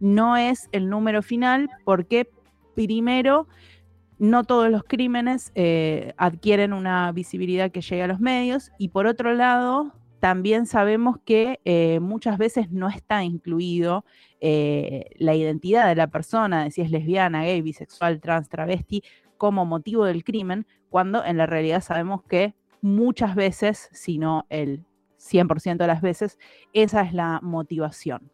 no 0.01 0.37
es 0.37 0.69
el 0.73 0.89
número 0.89 1.23
final 1.23 1.69
porque 1.85 2.29
primero 2.75 3.49
no 4.19 4.45
todos 4.45 4.71
los 4.71 4.85
crímenes 4.85 5.53
eh, 5.55 6.15
adquieren 6.17 6.73
una 6.73 7.13
visibilidad 7.13 7.71
que 7.71 7.83
llegue 7.83 8.03
a 8.03 8.07
los 8.07 8.21
medios 8.21 8.73
y 8.79 8.89
por 8.89 9.07
otro 9.07 9.35
lado, 9.35 9.93
también 10.21 10.67
sabemos 10.67 11.19
que 11.25 11.61
eh, 11.65 12.01
muchas 12.01 12.39
veces 12.39 12.71
no 12.71 12.89
está 12.89 13.23
incluido 13.23 14.05
eh, 14.41 15.11
la 15.19 15.35
identidad 15.35 15.87
de 15.87 15.95
la 15.95 16.07
persona, 16.07 16.65
de 16.65 16.71
si 16.71 16.81
es 16.81 16.91
lesbiana, 16.91 17.45
gay, 17.45 17.61
bisexual, 17.63 18.21
trans, 18.21 18.49
travesti, 18.49 19.03
como 19.37 19.67
motivo 19.67 20.05
del 20.05 20.25
crimen, 20.25 20.67
cuando 20.89 21.25
en 21.25 21.37
la 21.37 21.47
realidad 21.47 21.83
sabemos 21.83 22.23
que 22.23 22.55
muchas 22.81 23.35
veces, 23.35 23.89
si 23.93 24.19
no 24.19 24.47
el 24.49 24.85
100% 25.19 25.77
de 25.77 25.87
las 25.87 26.01
veces, 26.01 26.39
esa 26.73 27.03
es 27.03 27.13
la 27.13 27.41
motivación. 27.43 28.31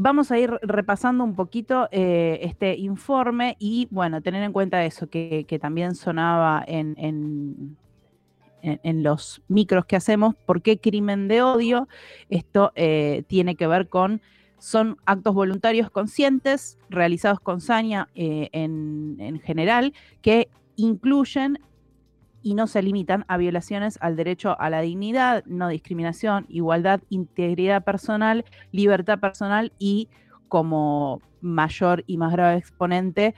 Vamos 0.00 0.30
a 0.30 0.38
ir 0.38 0.52
repasando 0.62 1.24
un 1.24 1.34
poquito 1.34 1.88
eh, 1.90 2.38
este 2.42 2.76
informe 2.76 3.56
y, 3.58 3.88
bueno, 3.90 4.22
tener 4.22 4.44
en 4.44 4.52
cuenta 4.52 4.84
eso 4.84 5.08
que, 5.10 5.44
también 5.60 5.96
sonaba 5.96 6.62
en, 6.68 6.94
en, 8.62 9.02
los 9.02 9.42
micros 9.48 9.86
que 9.86 9.96
hacemos, 9.96 10.36
¿por 10.46 10.62
qué 10.62 10.78
crimen 10.78 11.26
de 11.26 11.42
odio? 11.42 11.88
Esto 12.30 12.70
eh, 12.76 13.24
tiene 13.26 13.56
que 13.56 13.66
ver 13.66 13.88
con, 13.88 14.20
son 14.58 14.98
actos 15.04 15.34
voluntarios 15.34 15.90
conscientes 15.90 16.78
realizados 16.88 17.40
con 17.40 17.60
saña 17.60 18.08
eh, 18.14 18.50
en, 18.52 19.16
en 19.18 19.40
general 19.40 19.94
que 20.22 20.48
incluyen 20.76 21.58
y 22.42 22.54
no 22.54 22.66
se 22.66 22.82
limitan 22.82 23.24
a 23.28 23.36
violaciones 23.36 23.98
al 24.00 24.16
derecho 24.16 24.58
a 24.60 24.70
la 24.70 24.80
dignidad, 24.80 25.44
no 25.46 25.68
discriminación, 25.68 26.46
igualdad, 26.48 27.00
integridad 27.08 27.84
personal, 27.84 28.44
libertad 28.72 29.18
personal 29.18 29.72
y 29.78 30.08
como 30.48 31.20
mayor 31.40 32.04
y 32.06 32.16
más 32.16 32.32
grave 32.32 32.58
exponente, 32.58 33.34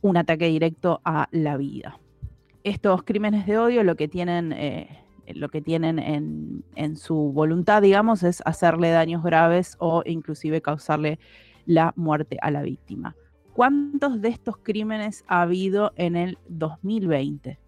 un 0.00 0.16
ataque 0.16 0.46
directo 0.46 1.00
a 1.04 1.28
la 1.30 1.56
vida. 1.56 1.98
Estos 2.64 3.02
crímenes 3.02 3.46
de 3.46 3.58
odio 3.58 3.84
lo 3.84 3.96
que 3.96 4.08
tienen, 4.08 4.52
eh, 4.52 5.02
lo 5.34 5.48
que 5.48 5.60
tienen 5.60 5.98
en, 5.98 6.64
en 6.74 6.96
su 6.96 7.32
voluntad, 7.32 7.82
digamos, 7.82 8.22
es 8.22 8.42
hacerle 8.44 8.90
daños 8.90 9.22
graves 9.22 9.76
o 9.78 10.02
inclusive 10.06 10.62
causarle 10.62 11.18
la 11.66 11.92
muerte 11.96 12.38
a 12.42 12.50
la 12.50 12.62
víctima. 12.62 13.14
¿Cuántos 13.52 14.20
de 14.20 14.28
estos 14.28 14.56
crímenes 14.58 15.24
ha 15.26 15.42
habido 15.42 15.92
en 15.96 16.16
el 16.16 16.38
2020? 16.48 17.58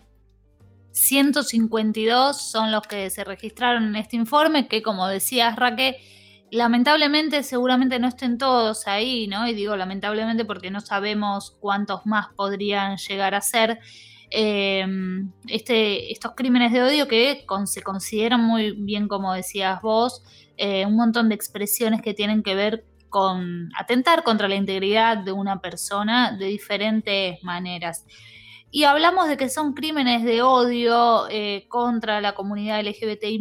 152 0.92 2.36
son 2.36 2.70
los 2.70 2.82
que 2.82 3.10
se 3.10 3.24
registraron 3.24 3.84
en 3.84 3.96
este 3.96 4.16
informe, 4.16 4.68
que 4.68 4.82
como 4.82 5.08
decías 5.08 5.56
Raque, 5.56 6.00
lamentablemente 6.50 7.42
seguramente 7.42 7.98
no 7.98 8.08
estén 8.08 8.36
todos 8.36 8.86
ahí, 8.86 9.26
¿no? 9.26 9.48
Y 9.48 9.54
digo 9.54 9.74
lamentablemente 9.74 10.44
porque 10.44 10.70
no 10.70 10.80
sabemos 10.80 11.56
cuántos 11.60 12.04
más 12.04 12.28
podrían 12.36 12.98
llegar 12.98 13.34
a 13.34 13.40
ser. 13.40 13.80
Em, 14.30 15.30
este, 15.46 16.12
estos 16.12 16.32
crímenes 16.34 16.72
de 16.72 16.82
odio 16.82 17.08
que 17.08 17.44
se 17.66 17.82
consideran 17.82 18.42
muy 18.42 18.72
bien, 18.72 19.08
como 19.08 19.32
decías 19.34 19.82
vos, 19.82 20.22
eh, 20.56 20.86
un 20.86 20.96
montón 20.96 21.28
de 21.28 21.34
expresiones 21.34 22.00
que 22.02 22.14
tienen 22.14 22.42
que 22.42 22.54
ver 22.54 22.86
con 23.10 23.68
atentar 23.78 24.22
contra 24.22 24.48
la 24.48 24.54
integridad 24.54 25.18
de 25.18 25.32
una 25.32 25.60
persona 25.60 26.36
de 26.38 26.46
diferentes 26.46 27.42
maneras 27.42 28.06
y 28.74 28.84
hablamos 28.84 29.28
de 29.28 29.36
que 29.36 29.50
son 29.50 29.74
crímenes 29.74 30.24
de 30.24 30.40
odio 30.40 31.28
eh, 31.28 31.66
contra 31.68 32.22
la 32.22 32.34
comunidad 32.34 32.80
LGBTI 32.80 33.38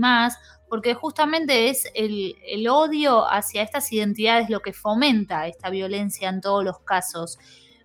porque 0.69 0.93
justamente 0.93 1.69
es 1.69 1.89
el, 1.95 2.35
odio 2.69 3.25
hacia 3.25 3.61
estas 3.61 3.89
identidades 3.93 4.49
lo 4.49 4.59
que 4.59 4.73
fomenta 4.73 5.47
esta 5.47 5.69
violencia 5.69 6.27
en 6.27 6.41
todos 6.41 6.65
los 6.65 6.79
casos. 6.79 7.39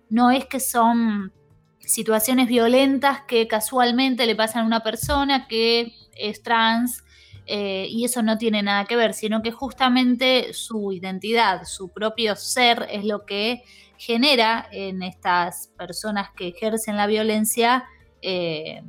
No 0.09 0.29
es 0.29 0.45
que 0.45 0.59
son 0.59 1.31
situaciones 1.79 2.49
violentas 2.49 3.21
que 3.25 3.47
casualmente 3.47 4.25
le 4.25 4.35
pasan 4.35 4.63
a 4.63 4.67
una 4.67 4.83
persona 4.83 5.47
que 5.47 5.93
es 6.17 6.43
trans 6.43 7.05
eh, 7.45 7.87
y 7.89 8.03
eso 8.03 8.23
no 8.23 8.37
tiene 8.37 8.61
nada 8.61 8.83
que 8.83 8.97
ver, 8.97 9.13
sino 9.13 9.41
que 9.41 9.51
justamente 9.51 10.53
su 10.53 10.91
identidad, 10.91 11.63
su 11.63 11.93
propio 11.93 12.35
ser 12.35 12.87
es 12.91 13.05
lo 13.05 13.25
que 13.25 13.63
genera 13.97 14.67
en 14.71 15.03
estas 15.03 15.73
personas 15.77 16.29
que 16.35 16.49
ejercen 16.49 16.97
la 16.97 17.07
violencia, 17.07 17.85
eh, 18.21 18.83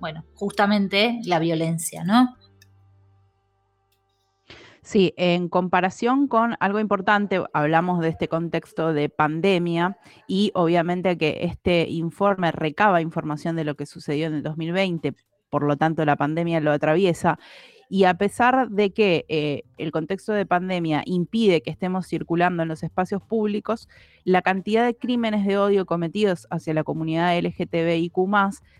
bueno, 0.00 0.24
justamente 0.34 1.20
la 1.24 1.38
violencia, 1.38 2.04
¿no? 2.04 2.36
Sí, 4.84 5.14
en 5.16 5.48
comparación 5.48 6.28
con 6.28 6.56
algo 6.60 6.78
importante, 6.78 7.42
hablamos 7.54 8.00
de 8.00 8.10
este 8.10 8.28
contexto 8.28 8.92
de 8.92 9.08
pandemia 9.08 9.96
y 10.28 10.50
obviamente 10.54 11.16
que 11.16 11.38
este 11.40 11.88
informe 11.88 12.52
recaba 12.52 13.00
información 13.00 13.56
de 13.56 13.64
lo 13.64 13.76
que 13.76 13.86
sucedió 13.86 14.26
en 14.26 14.34
el 14.34 14.42
2020, 14.42 15.14
por 15.48 15.62
lo 15.62 15.78
tanto 15.78 16.04
la 16.04 16.16
pandemia 16.16 16.60
lo 16.60 16.70
atraviesa 16.70 17.38
y 17.94 18.06
a 18.06 18.14
pesar 18.14 18.70
de 18.70 18.90
que 18.90 19.24
eh, 19.28 19.62
el 19.78 19.92
contexto 19.92 20.32
de 20.32 20.46
pandemia 20.46 21.04
impide 21.06 21.62
que 21.62 21.70
estemos 21.70 22.08
circulando 22.08 22.64
en 22.64 22.68
los 22.68 22.82
espacios 22.82 23.22
públicos, 23.22 23.88
la 24.24 24.42
cantidad 24.42 24.84
de 24.84 24.96
crímenes 24.96 25.46
de 25.46 25.58
odio 25.58 25.86
cometidos 25.86 26.48
hacia 26.50 26.74
la 26.74 26.82
comunidad 26.82 27.38
LGTBIQ 27.38 28.16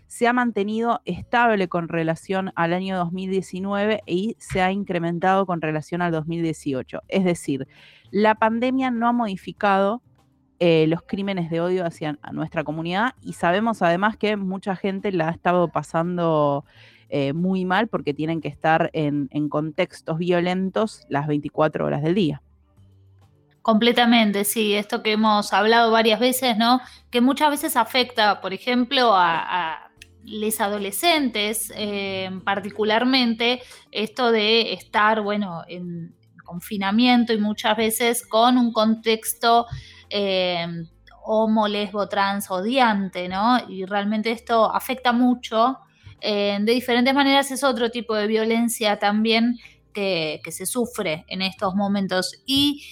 se 0.07 0.27
ha 0.27 0.33
mantenido 0.33 0.99
estable 1.05 1.69
con 1.69 1.87
relación 1.87 2.51
al 2.55 2.73
año 2.73 2.97
2019 2.97 4.01
y 4.05 4.35
se 4.37 4.61
ha 4.61 4.73
incrementado 4.73 5.45
con 5.45 5.61
relación 5.61 6.01
al 6.01 6.11
2018. 6.11 7.03
Es 7.07 7.23
decir, 7.23 7.69
la 8.11 8.35
pandemia 8.35 8.91
no 8.91 9.07
ha 9.07 9.13
modificado 9.13 10.01
eh, 10.59 10.87
los 10.89 11.03
crímenes 11.03 11.49
de 11.49 11.61
odio 11.61 11.85
hacia 11.85 12.19
nuestra 12.33 12.65
comunidad 12.65 13.13
y 13.21 13.31
sabemos 13.31 13.81
además 13.81 14.17
que 14.17 14.35
mucha 14.35 14.75
gente 14.75 15.13
la 15.13 15.29
ha 15.29 15.31
estado 15.31 15.69
pasando 15.69 16.65
eh, 17.17 17.31
muy 17.31 17.63
mal 17.63 17.87
porque 17.87 18.13
tienen 18.13 18.41
que 18.41 18.49
estar 18.49 18.89
en, 18.91 19.29
contextos 19.47 20.17
violentos 20.17 21.05
las 21.07 21.27
24 21.27 21.85
horas 21.85 22.03
del 22.03 22.13
día. 22.13 22.41
Completamente, 23.61 24.43
sí, 24.43 24.73
esto 24.73 25.01
que 25.01 25.13
hemos 25.13 25.53
hablado 25.53 25.91
varias 25.91 26.19
veces, 26.19 26.57
¿no? 26.57 26.81
Que 27.11 27.21
muchas 27.21 27.51
veces 27.51 27.77
afecta, 27.77 28.41
por 28.41 28.53
ejemplo, 28.53 29.13
a, 29.15 29.91
los 30.25 30.59
adolescentes, 30.59 31.71
eh, 31.77 32.29
particularmente, 32.43 33.61
esto 33.91 34.33
de 34.33 34.73
estar, 34.73 35.21
bueno, 35.21 35.63
en 35.69 36.13
confinamiento 36.43 37.31
y 37.31 37.37
muchas 37.37 37.77
veces 37.77 38.27
con 38.27 38.57
un 38.57 38.73
contexto 38.73 39.67
eh, 40.09 40.67
homo, 41.23 41.69
lesbo, 41.69 42.09
trans, 42.09 42.51
odiante, 42.51 43.29
¿no? 43.29 43.57
Y 43.69 43.85
realmente 43.85 44.31
esto 44.31 44.69
afecta 44.69 45.13
mucho 45.13 45.79
de 46.21 46.71
diferentes 46.71 47.13
maneras 47.13 47.51
es 47.51 47.63
otro 47.63 47.91
tipo 47.91 48.15
de 48.15 48.27
violencia 48.27 48.97
también 48.97 49.57
que, 49.95 50.51
se 50.51 50.65
sufre 50.65 51.25
en 51.27 51.41
estos 51.41 51.73
momentos. 51.73 52.43
Y 52.45 52.83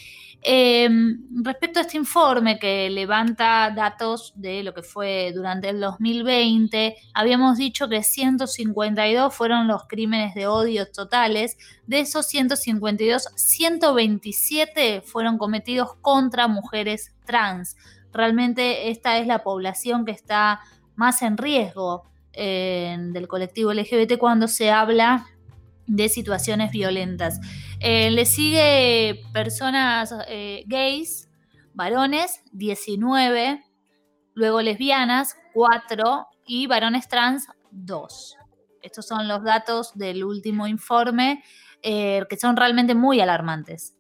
em, 0.41 1.21
respecto 1.43 1.79
a 1.79 1.83
este 1.83 1.97
informe 1.97 2.57
que 2.57 2.89
levanta 2.89 3.71
datos 3.75 4.33
de 4.35 4.63
lo 4.63 4.73
que 4.73 4.81
fue 4.81 5.31
durante 5.35 5.69
el 5.69 5.79
2020, 5.79 6.95
habíamos 7.13 7.57
dicho 7.57 7.87
que 7.87 8.03
152 8.03 9.33
fueron 9.33 9.67
los 9.67 9.83
crímenes 9.87 10.33
de 10.33 10.47
odio 10.47 10.89
totales. 10.91 11.57
De 11.85 11.99
esos 11.99 12.25
152, 12.27 13.27
127 13.35 15.01
fueron 15.01 15.37
cometidos 15.37 15.95
contra 16.01 16.47
mujeres 16.47 17.13
trans. 17.25 17.77
Realmente 18.11 18.89
esta 18.89 19.17
es 19.17 19.27
la 19.27 19.43
población 19.43 20.05
que 20.05 20.11
está 20.11 20.61
más 20.95 21.21
en 21.21 21.37
riesgo 21.37 22.12
del 22.35 23.27
colectivo 23.27 23.73
LGBT 23.73 24.17
cuando 24.17 24.47
se 24.47 24.71
habla 24.71 25.27
de 25.87 26.09
situaciones 26.09 26.71
violentas. 26.71 27.39
Eh, 27.79 28.11
le 28.11 28.25
sigue 28.25 29.21
personas 29.33 30.13
eh, 30.27 30.63
gays, 30.67 31.29
varones, 31.73 32.41
19, 32.51 33.63
luego 34.33 34.61
lesbianas, 34.61 35.35
4 35.53 36.27
y 36.45 36.67
varones 36.67 37.07
trans, 37.07 37.47
2. 37.71 38.37
Estos 38.81 39.07
son 39.07 39.27
los 39.27 39.43
datos 39.43 39.93
del 39.95 40.23
último 40.23 40.67
informe 40.67 41.43
eh, 41.81 42.23
que 42.29 42.37
son 42.37 42.55
realmente 42.55 42.95
muy 42.95 43.19
alarmantes. 43.21 43.95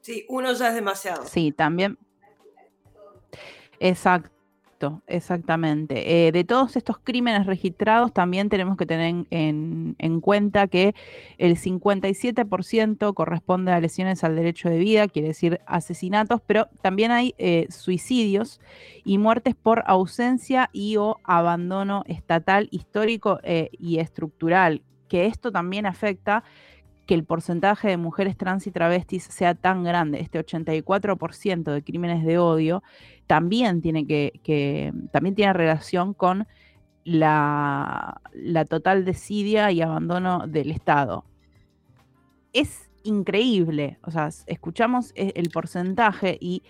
Sí, 0.00 0.24
uno 0.28 0.52
ya 0.52 0.68
es 0.68 0.74
demasiado. 0.74 1.26
Sí, 1.26 1.52
también. 1.52 1.98
Exacto 3.80 4.37
exactamente. 5.06 6.26
Eh, 6.26 6.32
de 6.32 6.44
todos 6.44 6.76
estos 6.76 6.98
crímenes 6.98 7.46
registrados, 7.46 8.12
también 8.12 8.48
tenemos 8.48 8.76
que 8.76 8.86
tener 8.86 9.26
en, 9.30 10.20
cuenta 10.20 10.66
que 10.66 10.94
el 11.38 11.56
57% 11.56 13.14
corresponde 13.14 13.72
a 13.72 13.80
lesiones 13.80 14.24
al 14.24 14.36
derecho 14.36 14.68
de 14.68 14.78
vida, 14.78 15.08
quiere 15.08 15.28
decir 15.28 15.60
asesinatos, 15.66 16.40
pero 16.46 16.68
también 16.82 17.10
hay 17.10 17.34
eh, 17.38 17.66
suicidios 17.70 18.60
y 19.04 19.18
muertes 19.18 19.54
por 19.54 19.82
ausencia 19.86 20.70
y 20.72 20.96
o 20.96 21.18
abandono 21.24 22.04
estatal, 22.06 22.68
histórico 22.70 23.40
eh, 23.42 23.70
y 23.78 23.98
estructural, 23.98 24.82
que 25.08 25.26
esto 25.26 25.50
también 25.50 25.86
afecta 25.86 26.44
que 27.08 27.14
el 27.14 27.24
porcentaje 27.24 27.88
de 27.88 27.96
mujeres 27.96 28.36
trans 28.36 28.66
y 28.66 28.70
travestis 28.70 29.24
sea 29.24 29.54
tan 29.54 29.82
grande, 29.82 30.20
este 30.20 30.38
84% 30.44 31.72
de 31.72 31.82
crímenes 31.82 32.22
de 32.22 32.36
odio, 32.36 32.82
también 33.26 33.80
tiene 33.80 34.06
que, 34.06 34.92
también 35.10 35.34
tiene 35.34 35.54
relación 35.54 36.12
con 36.12 36.46
la, 37.04 38.20
total 38.68 39.06
desidia 39.06 39.72
y 39.72 39.80
abandono 39.80 40.46
del 40.46 40.70
Estado. 40.70 41.24
Es 42.52 42.90
increíble, 43.04 43.98
o 44.02 44.10
sea, 44.10 44.28
escuchamos 44.46 45.12
e, 45.14 45.32
el 45.34 45.48
porcentaje 45.48 46.36
y 46.38 46.62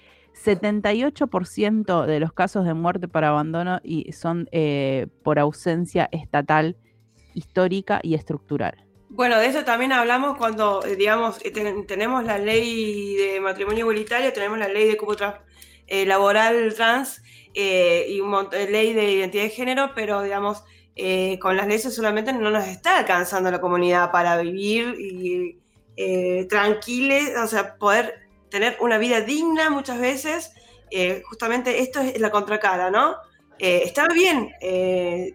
78% 0.45 2.07
de 2.07 2.21
los 2.21 2.33
casos 2.33 2.65
de 2.65 2.75
muerte 2.75 3.09
por 3.09 3.25
abandono 3.25 3.81
y 3.83 4.13
son 4.13 4.49
eh, 4.53 5.09
por 5.25 5.41
ausencia 5.41 6.09
estatal, 6.13 6.77
histórica 7.35 7.99
y 8.05 8.15
estructural. 8.15 8.88
Bueno, 9.11 9.39
de 9.39 9.47
eso 9.47 9.65
también 9.65 9.93
hablamos 9.93 10.37
cuando, 10.37 10.85
eh, 10.85 10.95
digamos, 10.95 11.39
eh, 11.43 11.51
tenemos 11.87 12.25
la 12.25 12.37
ley 12.37 13.17
de 13.17 13.41
matrimonio 13.41 13.81
igualitario, 13.81 14.33
tenemos 14.35 14.59
la 14.59 14.69
ley 14.69 14.87
de 14.87 14.99
cupo 14.99 15.17
eh, 15.87 16.05
laboral 16.05 16.75
trans 16.75 17.23
y 17.55 18.21
una 18.21 18.43
ley 18.43 18.93
de 18.93 19.11
identidad 19.11 19.45
de 19.45 19.51
género, 19.51 19.91
pero, 19.95 20.23
digamos, 20.23 20.63
con 21.41 21.57
las 21.57 21.67
leyes 21.67 21.93
solamente 21.95 22.33
no 22.33 22.51
nos 22.51 22.69
está 22.69 22.99
alcanzando 22.99 23.51
la 23.51 23.61
comunidad 23.61 24.13
para 24.13 24.37
vivir 24.41 24.95
y 24.99 25.59
tranquiles, 26.47 27.37
o 27.37 27.47
sea, 27.49 27.77
poder 27.77 28.29
tener 28.51 28.77
una 28.81 28.99
vida 28.99 29.23
digna 29.23 29.71
muchas 29.71 29.99
veces. 29.99 30.53
justamente 31.29 31.81
esto 31.81 32.01
es 32.01 32.21
la 32.21 32.31
contracara, 32.31 32.91
¿no? 32.91 33.17
está 33.59 34.07
bien 34.15 34.53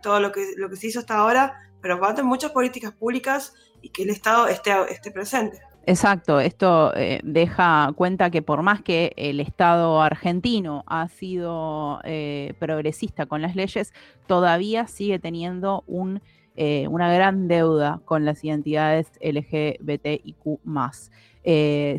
todo 0.01 0.21
lo 0.21 0.31
que, 0.31 0.53
lo 0.55 0.69
que 0.69 0.77
se 0.77 0.87
hizo 0.87 0.99
hasta 0.99 1.17
ahora, 1.17 1.72
pero 1.83 1.99
faltan 1.99 2.25
muchas 2.25 2.51
políticas 2.51 2.93
públicas 2.93 3.53
y 3.81 3.89
que 3.89 4.03
el 4.03 4.09
Estado 4.09 4.47
esté, 4.47 4.71
esté 4.89 5.11
presente. 5.11 5.59
Exacto, 5.85 6.39
esto 6.39 6.95
eh, 6.95 7.19
deja 7.23 7.91
cuenta 7.97 8.29
que 8.29 8.41
por 8.41 8.61
más 8.61 8.81
que 8.81 9.11
el 9.17 9.41
Estado 9.41 10.01
argentino 10.01 10.85
ha 10.87 11.09
sido 11.09 11.99
eh, 12.05 12.53
progresista 12.57 13.25
con 13.25 13.41
las 13.41 13.57
leyes, 13.57 13.93
todavía 14.27 14.87
sigue 14.87 15.19
teniendo 15.19 15.83
un, 15.85 16.21
eh, 16.55 16.87
una 16.87 17.13
gran 17.13 17.49
deuda 17.49 17.99
con 18.05 18.23
las 18.23 18.41
identidades 18.45 19.07
LGBTIQ. 19.19 20.37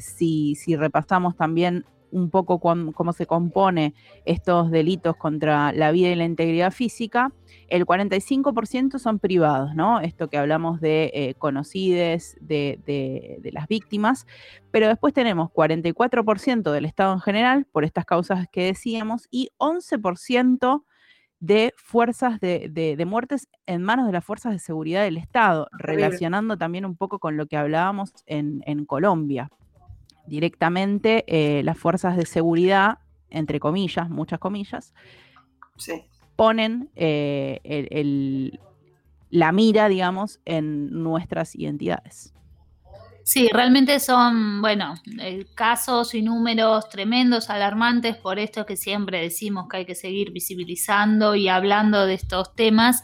si, 0.00 0.54
si 0.54 0.76
repasamos 0.76 1.36
también 1.36 1.84
un 2.14 2.30
poco 2.30 2.60
cómo 2.60 3.12
se 3.12 3.26
compone 3.26 3.94
estos 4.24 4.70
delitos 4.70 5.16
contra 5.16 5.72
la 5.72 5.90
vida 5.90 6.10
y 6.10 6.14
la 6.14 6.24
integridad 6.24 6.72
física, 6.72 7.32
el 7.68 7.86
45% 7.86 8.98
son 8.98 9.18
privados, 9.18 9.74
¿no? 9.74 10.00
Esto 10.00 10.28
que 10.28 10.38
hablamos 10.38 10.80
de 10.80 11.10
eh, 11.12 11.34
conocides, 11.34 12.36
de, 12.40 13.40
las 13.52 13.66
víctimas, 13.66 14.26
pero 14.70 14.88
después 14.88 15.12
tenemos 15.12 15.50
44% 15.50 16.70
del 16.70 16.84
Estado 16.84 17.12
en 17.14 17.20
general, 17.20 17.66
por 17.70 17.84
estas 17.84 18.04
causas 18.04 18.46
que 18.50 18.64
decíamos, 18.64 19.26
y 19.30 19.50
11% 19.58 20.84
de 21.40 21.74
fuerzas 21.76 22.40
de, 22.40 23.04
muertes 23.06 23.48
en 23.66 23.82
manos 23.82 24.06
de 24.06 24.12
las 24.12 24.24
fuerzas 24.24 24.52
de 24.52 24.58
seguridad 24.58 25.02
del 25.02 25.16
Estado, 25.16 25.68
relacionando 25.72 26.56
también 26.56 26.84
un 26.84 26.96
poco 26.96 27.18
con 27.18 27.36
lo 27.36 27.46
que 27.46 27.56
hablábamos 27.56 28.12
en, 28.26 28.84
Colombia. 28.86 29.50
Directamente 30.26 31.24
eh, 31.26 31.62
las 31.62 31.78
fuerzas 31.78 32.16
de 32.16 32.26
seguridad, 32.26 32.98
entre 33.30 33.60
comillas, 33.60 34.08
muchas 34.08 34.38
comillas, 34.38 34.94
sí 35.76 36.04
ponen 36.36 36.90
eh, 36.96 38.50
la 39.30 39.52
mira, 39.52 39.88
digamos, 39.88 40.40
en 40.44 41.02
nuestras 41.02 41.54
identidades. 41.54 42.32
Sí, 43.24 43.48
realmente 43.50 44.00
son, 44.00 44.60
bueno, 44.60 44.96
eh, 45.18 45.46
casos 45.54 46.14
y 46.14 46.20
números 46.20 46.90
tremendos, 46.90 47.48
alarmantes, 47.48 48.16
por 48.16 48.38
esto 48.38 48.66
que 48.66 48.76
siempre 48.76 49.20
decimos 49.20 49.66
que 49.68 49.78
hay 49.78 49.86
que 49.86 49.94
seguir 49.94 50.30
visibilizando 50.30 51.34
y 51.34 51.48
hablando 51.48 52.04
de 52.04 52.14
estos 52.14 52.54
temas. 52.54 53.02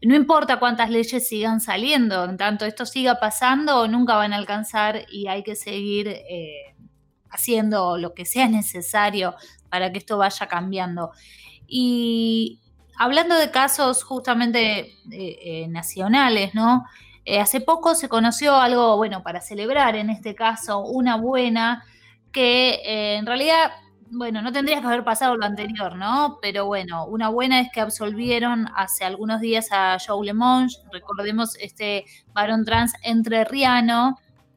No 0.00 0.14
importa 0.14 0.60
cuántas 0.60 0.90
leyes 0.90 1.28
sigan 1.28 1.60
saliendo, 1.60 2.24
en 2.24 2.36
tanto 2.36 2.64
esto 2.64 2.86
siga 2.86 3.18
pasando, 3.18 3.88
nunca 3.88 4.14
van 4.14 4.32
a 4.32 4.36
alcanzar 4.36 5.06
y 5.10 5.26
hay 5.26 5.42
que 5.42 5.56
seguir 5.56 6.06
eh, 6.08 6.76
haciendo 7.30 7.98
lo 7.98 8.14
que 8.14 8.24
sea 8.24 8.48
necesario 8.48 9.34
para 9.68 9.90
que 9.90 9.98
esto 9.98 10.16
vaya 10.16 10.46
cambiando. 10.46 11.10
Y 11.66 12.60
hablando 12.96 13.36
de 13.36 13.50
casos 13.50 14.04
justamente 14.04 14.80
eh, 14.80 14.94
eh, 15.10 15.66
nacionales, 15.68 16.54
¿no? 16.54 16.84
Hace 17.40 17.60
poco 17.60 17.94
se 17.94 18.08
conoció 18.08 18.56
algo, 18.56 18.96
bueno, 18.96 19.22
para 19.22 19.42
celebrar 19.42 19.96
en 19.96 20.08
este 20.08 20.34
caso, 20.34 20.80
una 20.80 21.16
buena, 21.16 21.84
que 22.32 23.16
en 23.16 23.26
realidad, 23.26 23.70
bueno, 24.10 24.42
no 24.42 24.52
tendría 24.52 24.80
que 24.80 24.86
haber 24.86 25.04
pasado 25.04 25.36
lo 25.36 25.44
anterior, 25.44 25.96
¿no? 25.96 26.38
Pero 26.40 26.66
bueno, 26.66 27.06
una 27.06 27.28
buena 27.28 27.60
es 27.60 27.68
que 27.72 27.80
absolvieron 27.80 28.66
hace 28.74 29.04
algunos 29.04 29.40
días 29.40 29.68
a 29.70 29.98
Joe 30.04 30.24
LeMonge, 30.24 30.76
recordemos 30.92 31.56
este 31.60 32.04
varón 32.32 32.64
trans 32.64 32.92
entrerriano, 33.02 34.16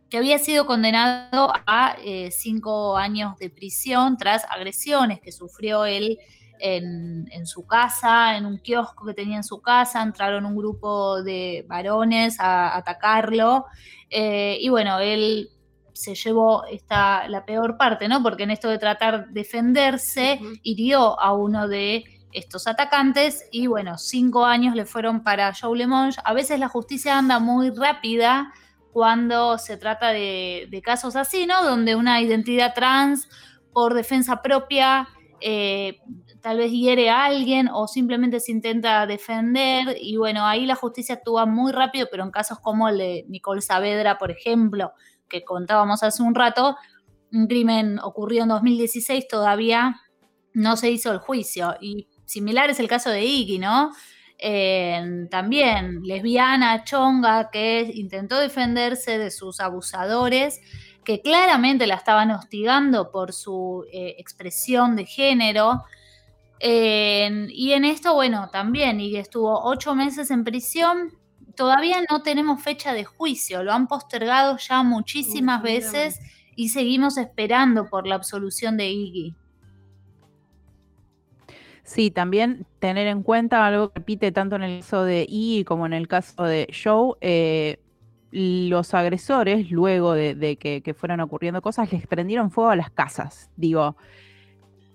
que 0.09 0.17
había 0.17 0.39
sido 0.39 0.65
condenado 0.65 1.53
a 1.65 1.95
eh, 2.03 2.31
cinco 2.31 2.97
años 2.97 3.37
de 3.37 3.49
prisión 3.49 4.17
tras 4.17 4.45
agresiones 4.49 5.21
que 5.21 5.31
sufrió 5.31 5.85
él 5.85 6.19
en, 6.59 7.45
su 7.45 7.65
casa, 7.65 8.37
en 8.37 8.45
un 8.45 8.59
kiosco 8.59 9.05
que 9.05 9.13
tenía 9.13 9.37
en 9.37 9.43
su 9.43 9.61
casa, 9.61 10.03
entraron 10.03 10.45
un 10.45 10.55
grupo 10.55 11.23
de 11.23 11.65
varones 11.67 12.39
a, 12.39 12.75
atacarlo. 12.77 13.65
Eh, 14.09 14.57
y 14.59 14.69
bueno, 14.69 14.99
él 14.99 15.49
se 15.93 16.15
llevó 16.15 16.65
esta, 16.65 17.27
la 17.27 17.45
peor 17.45 17.77
parte, 17.77 18.07
¿no? 18.07 18.21
Porque 18.23 18.43
en 18.43 18.51
esto 18.51 18.69
de 18.69 18.77
tratar 18.77 19.27
de 19.27 19.41
defenderse, 19.41 20.39
hirió 20.63 21.19
a 21.19 21.33
uno 21.33 21.67
de 21.67 22.03
estos 22.33 22.67
atacantes 22.67 23.45
y 23.51 23.67
bueno, 23.67 23.97
cinco 23.97 24.45
años 24.45 24.75
le 24.75 24.85
fueron 24.85 25.23
para 25.23 25.53
Joe 25.53 25.77
LeMonge. 25.77 26.19
A 26.23 26.33
veces 26.33 26.59
la 26.59 26.69
justicia 26.69 27.17
anda 27.17 27.39
muy 27.39 27.71
rápida 27.71 28.53
cuando 28.93 29.57
se 29.57 29.77
trata 29.77 30.09
de, 30.09 30.67
de 30.69 30.81
casos 30.81 31.15
así, 31.15 31.45
¿no? 31.45 31.63
Donde 31.63 31.95
una 31.95 32.21
identidad 32.21 32.73
trans 32.73 33.27
por 33.73 33.93
defensa 33.93 34.41
propia 34.41 35.07
eh, 35.41 35.99
tal 36.41 36.57
vez 36.57 36.71
hiere 36.71 37.09
a 37.09 37.25
alguien 37.25 37.67
o 37.71 37.87
simplemente 37.87 38.39
se 38.39 38.51
intenta 38.51 39.05
defender 39.05 39.95
y 39.99 40.17
bueno, 40.17 40.45
ahí 40.45 40.65
la 40.65 40.75
justicia 40.75 41.15
actúa 41.15 41.45
muy 41.45 41.71
rápido, 41.71 42.07
pero 42.09 42.23
en 42.23 42.31
casos 42.31 42.59
como 42.59 42.89
el 42.89 42.97
de 42.97 43.25
Nicole 43.27 43.61
Saavedra, 43.61 44.17
por 44.17 44.31
ejemplo, 44.31 44.93
que 45.31 45.43
contábamos 45.43 46.03
hace 46.03 46.21
un 46.21 46.35
rato, 46.35 46.75
un 47.31 47.47
crimen 47.47 47.97
ocurrió 47.99 48.43
en 48.43 48.49
2016, 48.49 49.27
todavía 49.29 50.01
no 50.53 50.75
se 50.75 50.91
hizo 50.91 51.11
el 51.11 51.19
juicio 51.19 51.75
y 51.79 52.09
similar 52.25 52.69
es 52.69 52.79
el 52.79 52.89
caso 52.89 53.09
de 53.09 53.23
Iggy, 53.23 53.59
¿no? 53.59 53.91
también 55.29 56.01
lesbiana, 56.01 56.83
chonga, 56.83 57.51
que 57.51 57.91
intentó 57.93 58.39
defenderse 58.39 59.19
de 59.19 59.29
sus 59.29 59.59
abusadores, 59.59 60.59
que 61.05 61.21
claramente 61.21 61.85
la 61.85 61.93
estaban 61.93 62.31
hostigando 62.31 63.11
por 63.11 63.33
su 63.33 63.85
eh, 63.93 64.15
expresión 64.17 64.95
de 64.95 65.05
género, 65.05 65.83
y 66.63 67.71
en 67.71 67.85
esto, 67.85 68.13
bueno, 68.13 68.49
también, 68.51 68.99
y 68.99 69.15
estuvo 69.15 69.63
ocho 69.63 69.95
meses 69.95 70.31
en 70.31 70.43
prisión. 70.43 71.11
Todavía 71.55 71.97
no 72.09 72.21
tenemos 72.21 72.61
fecha 72.61 72.93
de 72.93 73.03
juicio, 73.03 73.63
lo 73.63 73.73
han 73.73 73.87
postergado 73.87 74.57
ya 74.57 74.83
muchísimas 74.83 75.61
veces 75.61 76.19
y 76.55 76.69
seguimos 76.69 77.17
esperando 77.17 77.89
por 77.89 78.07
la 78.07 78.15
absolución 78.15 78.77
de 78.77 78.89
Iggy. 78.91 79.35
Sí, 81.83 82.11
también 82.11 82.65
tener 82.79 83.07
en 83.07 83.21
cuenta 83.21 83.65
algo 83.65 83.89
que 83.89 83.99
repite 83.99 84.31
tanto 84.31 84.55
en 84.55 84.63
el 84.63 84.79
caso 84.79 85.03
de 85.03 85.25
Iggy 85.27 85.65
como 85.65 85.85
en 85.85 85.93
el 85.93 86.07
caso 86.07 86.43
de 86.43 86.67
Joe. 86.71 87.15
Eh, 87.21 87.79
los 88.31 88.93
agresores, 88.93 89.71
luego 89.71 90.13
de, 90.13 90.57
que, 90.57 90.81
que, 90.81 90.93
fueran 90.93 91.19
ocurriendo 91.19 91.61
cosas, 91.61 91.91
les 91.91 92.07
prendieron 92.07 92.49
fuego 92.49 92.69
a 92.69 92.77
las 92.77 92.89
casas. 92.89 93.49
Digo, 93.57 93.97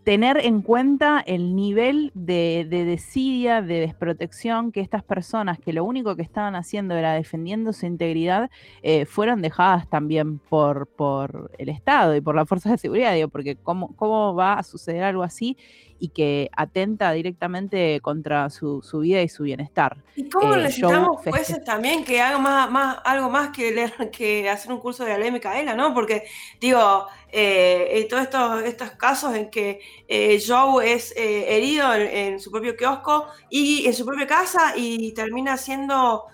tener 0.07 0.39
en 0.47 0.63
cuenta 0.63 1.19
el 1.19 1.57
nivel 1.57 2.13
de, 2.15 2.65
desidia, 2.71 3.61
de 3.61 3.81
desprotección 3.81 4.71
que 4.71 4.81
estas 4.81 5.03
personas, 5.03 5.59
que 5.59 5.73
lo 5.73 5.83
único 5.83 6.15
que 6.15 6.23
estaban 6.23 6.55
haciendo 6.55 6.95
era 6.95 7.15
defendiendo 7.15 7.73
su 7.73 7.87
integridad, 7.87 8.49
eh, 8.85 9.05
fueron 9.05 9.43
dejadas 9.43 9.91
también 9.91 10.39
por, 10.39 11.51
el 11.59 11.69
Estado 11.71 12.15
y 12.15 12.21
por 12.21 12.37
las 12.37 12.49
fuerzas 12.49 12.71
de 12.71 12.79
seguridad, 12.79 13.15
digo, 13.15 13.27
porque 13.27 13.57
¿cómo, 13.57 13.97
cómo 13.97 14.33
va 14.33 14.53
a 14.53 14.63
suceder 14.63 15.03
algo 15.03 15.25
así 15.25 15.57
y 15.99 16.09
que 16.09 16.51
atenta 16.57 17.13
directamente 17.13 18.01
contra 18.01 18.51
su, 18.51 18.83
vida 19.01 19.23
y 19.23 19.29
su 19.29 19.45
bienestar. 19.45 19.97
¿Y 20.15 20.29
cómo 20.29 20.55
eh, 20.55 20.63
necesitamos 20.63 21.23
jueces 21.23 21.63
también 21.65 22.05
que 22.05 22.21
hagan 22.21 22.43
más, 22.43 22.71
más, 22.71 22.99
algo 23.05 23.31
más 23.31 23.51
que, 23.51 23.73
leer, 23.73 23.93
que 24.13 24.49
hacer 24.49 24.73
un 24.73 24.81
curso 24.81 25.05
de 25.05 25.11
la 25.11 25.19
ley 25.19 25.31
Micaela, 25.31 25.75
¿no? 25.75 25.95
Porque, 25.95 26.25
digo, 26.61 27.07
eh, 27.33 28.07
todos 28.09 28.23
estos, 28.23 28.63
estos 28.63 28.91
casos 28.93 29.35
en 29.35 29.51
que 29.51 29.81
eh, 30.09 30.43
Joe 30.47 30.93
es 30.93 31.13
eh, 31.17 31.57
herido 31.57 31.93
en, 31.95 32.41
su 32.41 32.51
propio 32.51 32.77
kiosco 32.77 33.27
y 33.51 33.87
en 33.87 33.95
su 33.95 34.07
propia 34.07 34.27
casa 34.27 34.73
y 34.77 35.13
termina 35.13 35.57
siendo 35.57 36.25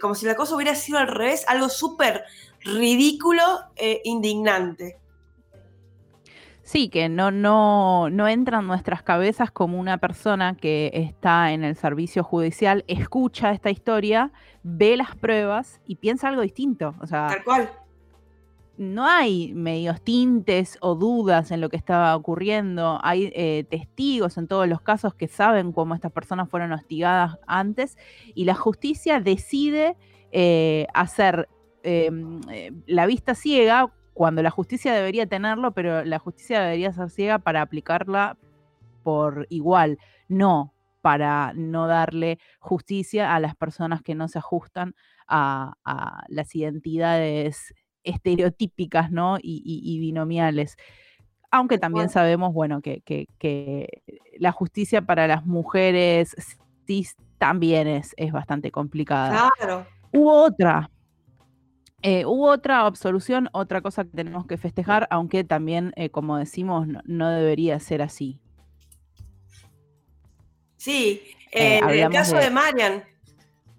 como 0.00 0.14
si 0.14 0.26
la 0.26 0.36
cosa 0.36 0.54
hubiera 0.54 0.76
sido 0.76 0.98
al 0.98 1.08
revés, 1.08 1.44
algo 1.48 1.68
súper 1.68 2.22
ridículo 2.60 3.42
e 3.74 4.00
indignante. 4.04 5.01
Sí, 6.72 6.88
que 6.88 7.10
no, 7.10 7.30
no, 7.30 8.08
no 8.08 8.28
entra 8.28 8.60
en 8.60 8.66
nuestras 8.66 9.02
cabezas 9.02 9.50
como 9.50 9.78
una 9.78 9.98
persona 9.98 10.56
que 10.56 10.90
está 10.94 11.52
en 11.52 11.64
el 11.64 11.76
servicio 11.76 12.24
judicial, 12.24 12.82
escucha 12.88 13.50
esta 13.50 13.68
historia, 13.68 14.32
ve 14.62 14.96
las 14.96 15.14
pruebas 15.14 15.82
y 15.86 15.96
piensa 15.96 16.28
algo 16.28 16.40
distinto. 16.40 16.94
O 17.02 17.06
sea, 17.06 17.26
Tal 17.26 17.44
cual. 17.44 17.70
No 18.78 19.06
hay 19.06 19.52
medios 19.52 20.00
tintes 20.00 20.78
o 20.80 20.94
dudas 20.94 21.50
en 21.50 21.60
lo 21.60 21.68
que 21.68 21.76
estaba 21.76 22.16
ocurriendo. 22.16 22.98
Hay 23.02 23.30
eh, 23.34 23.66
testigos 23.68 24.38
en 24.38 24.48
todos 24.48 24.66
los 24.66 24.80
casos 24.80 25.14
que 25.14 25.28
saben 25.28 25.72
cómo 25.72 25.94
estas 25.94 26.10
personas 26.10 26.48
fueron 26.48 26.72
hostigadas 26.72 27.36
antes 27.46 27.98
y 28.34 28.46
la 28.46 28.54
justicia 28.54 29.20
decide 29.20 29.94
eh, 30.30 30.86
hacer 30.94 31.50
em, 31.82 32.40
eh, 32.50 32.72
la 32.86 33.04
vista 33.04 33.34
ciega 33.34 33.92
cuando 34.14 34.42
la 34.42 34.50
justicia 34.50 34.92
debería 34.92 35.26
tenerlo, 35.26 35.72
pero 35.72 36.04
la 36.04 36.18
justicia 36.18 36.60
debería 36.60 36.92
ser 36.92 37.10
ciega 37.10 37.38
para 37.38 37.62
aplicarla 37.62 38.36
por 39.02 39.46
igual, 39.50 39.98
no 40.28 40.74
para 41.00 41.52
no 41.54 41.88
darle 41.88 42.38
justicia 42.60 43.34
a 43.34 43.40
las 43.40 43.56
personas 43.56 44.02
que 44.02 44.14
no 44.14 44.28
se 44.28 44.38
ajustan 44.38 44.94
a, 45.26 45.74
las 46.28 46.54
identidades 46.54 47.74
estereotípicas 48.04 49.10
¿no? 49.10 49.38
y, 49.40 49.98
binomiales. 49.98 50.76
Aunque 51.50 51.78
también 51.78 52.08
sabemos, 52.08 52.52
bueno, 52.52 52.80
que, 52.80 53.88
la 54.38 54.52
justicia 54.52 55.02
para 55.02 55.26
las 55.26 55.44
mujeres 55.44 56.34
cis 56.86 57.16
también 57.38 57.88
es, 57.88 58.14
es 58.16 58.32
bastante 58.32 58.70
complicada. 58.70 59.50
Claro. 59.58 59.86
Hubo 60.12 60.44
otra, 60.44 60.90
eh, 62.02 62.24
hubo 62.26 62.50
otra 62.50 62.80
absolución, 62.80 63.48
otra 63.52 63.80
cosa 63.80 64.02
que 64.02 64.10
tenemos 64.10 64.46
que 64.46 64.56
festejar, 64.56 65.06
aunque 65.10 65.44
también, 65.44 65.92
eh, 65.96 66.10
como 66.10 66.36
decimos, 66.36 66.86
no, 67.04 67.30
debería 67.30 67.78
ser 67.78 68.02
así. 68.02 68.40
Sí, 70.76 71.22
eh, 71.52 71.78
en 71.78 71.88
el 71.88 72.10
caso 72.10 72.36
de, 72.36 72.50
Marian, 72.50 73.04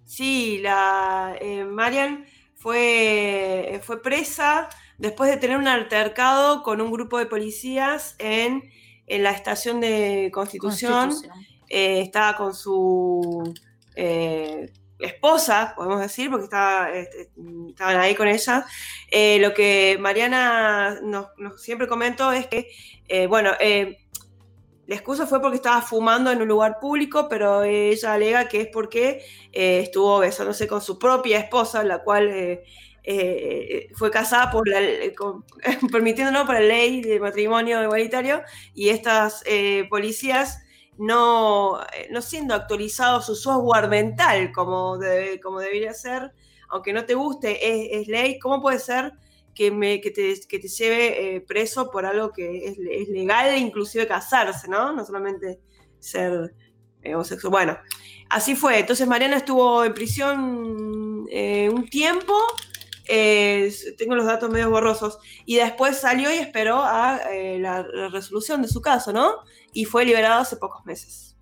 sí, 0.04 0.58
la 0.62 1.36
Marian 1.70 2.24
fue, 2.54 3.80
fue 3.84 4.00
presa 4.00 4.70
después 4.96 5.30
de 5.30 5.36
tener 5.36 5.58
un 5.58 5.68
altercado 5.68 6.62
con 6.62 6.80
un 6.80 6.90
grupo 6.90 7.18
de 7.18 7.26
policías 7.26 8.16
en, 8.18 8.62
la 9.06 9.32
estación 9.32 9.80
de 9.80 10.30
Constitución. 10.32 11.10
estaba 11.68 12.38
con 12.38 12.54
su 12.54 13.52
esposa, 14.98 15.74
podemos 15.76 16.00
decir, 16.00 16.30
porque 16.30 16.44
estaba, 16.44 16.90
este, 16.90 17.30
estaban 17.68 17.96
ahí 17.96 18.14
con 18.14 18.28
ella. 18.28 18.64
Eh, 19.10 19.38
lo 19.40 19.54
que 19.54 19.96
Mariana 20.00 20.98
nos, 21.02 21.28
siempre 21.60 21.88
comentó 21.88 22.32
es 22.32 22.46
que, 22.46 22.70
eh, 23.08 23.26
bueno, 23.26 23.52
eh, 23.60 23.98
la 24.86 24.94
excusa 24.94 25.26
fue 25.26 25.40
porque 25.40 25.56
estaba 25.56 25.80
fumando 25.82 26.30
en 26.30 26.42
un 26.42 26.48
lugar 26.48 26.78
público, 26.78 27.26
pero 27.28 27.62
ella 27.62 28.12
alega 28.12 28.48
que 28.48 28.62
es 28.62 28.68
porque 28.68 29.24
estuvo 29.50 30.18
besándose 30.18 30.66
con 30.66 30.82
su 30.82 30.98
propia 30.98 31.38
esposa, 31.38 31.82
la 31.84 32.00
cual 32.00 32.60
fue 33.94 34.10
casada 34.10 34.50
por 34.50 34.68
la, 34.68 34.80
permitiéndolo 35.90 36.44
por 36.44 36.56
la 36.56 36.60
ley 36.60 37.00
de 37.00 37.18
matrimonio 37.18 37.82
igualitario, 37.82 38.42
y 38.74 38.90
estas 38.90 39.42
policías 39.88 40.63
no, 40.98 41.80
eh, 41.92 42.08
no 42.10 42.22
siendo 42.22 42.54
actualizado 42.54 43.20
su 43.20 43.34
software 43.34 43.88
mental 43.88 44.52
como, 44.52 44.98
como 45.42 45.60
debería 45.60 45.92
ser, 45.92 46.32
aunque 46.68 46.92
no 46.92 47.04
te 47.04 47.14
guste, 47.14 47.98
es, 47.98 48.08
ley, 48.08 48.38
¿cómo 48.38 48.60
puede 48.60 48.78
ser 48.78 49.12
que, 49.54 49.70
me, 49.70 50.00
que, 50.00 50.10
te, 50.10 50.34
lleve 50.68 51.36
eh, 51.36 51.40
preso 51.40 51.90
por 51.90 52.06
algo 52.06 52.32
que 52.32 52.66
es, 52.66 53.08
legal, 53.08 53.56
inclusive 53.56 54.06
casarse, 54.06 54.68
¿no? 54.68 54.92
No 54.92 55.04
solamente 55.04 55.60
ser 55.98 56.54
eh, 57.02 57.14
homosexual. 57.14 57.50
Bueno, 57.50 57.78
así 58.30 58.56
fue. 58.56 58.80
Entonces 58.80 59.06
Mariana 59.06 59.36
estuvo 59.36 59.84
en 59.84 59.94
prisión 59.94 61.28
un 61.30 61.88
tiempo. 61.90 62.34
tengo 63.06 64.14
los 64.14 64.26
datos 64.26 64.50
medio 64.50 64.70
borrosos, 64.70 65.18
y 65.44 65.56
después 65.56 65.98
salió 65.98 66.32
y 66.32 66.38
esperó 66.38 66.82
a 66.82 67.20
la, 67.58 67.82
resolución 68.10 68.62
de 68.62 68.68
su 68.68 68.80
caso, 68.80 69.12
¿no? 69.12 69.44
Y 69.74 69.84
fue 69.84 70.04
liberado 70.06 70.40
hace 70.40 70.56
pocos 70.56 70.84
meses. 70.86 71.36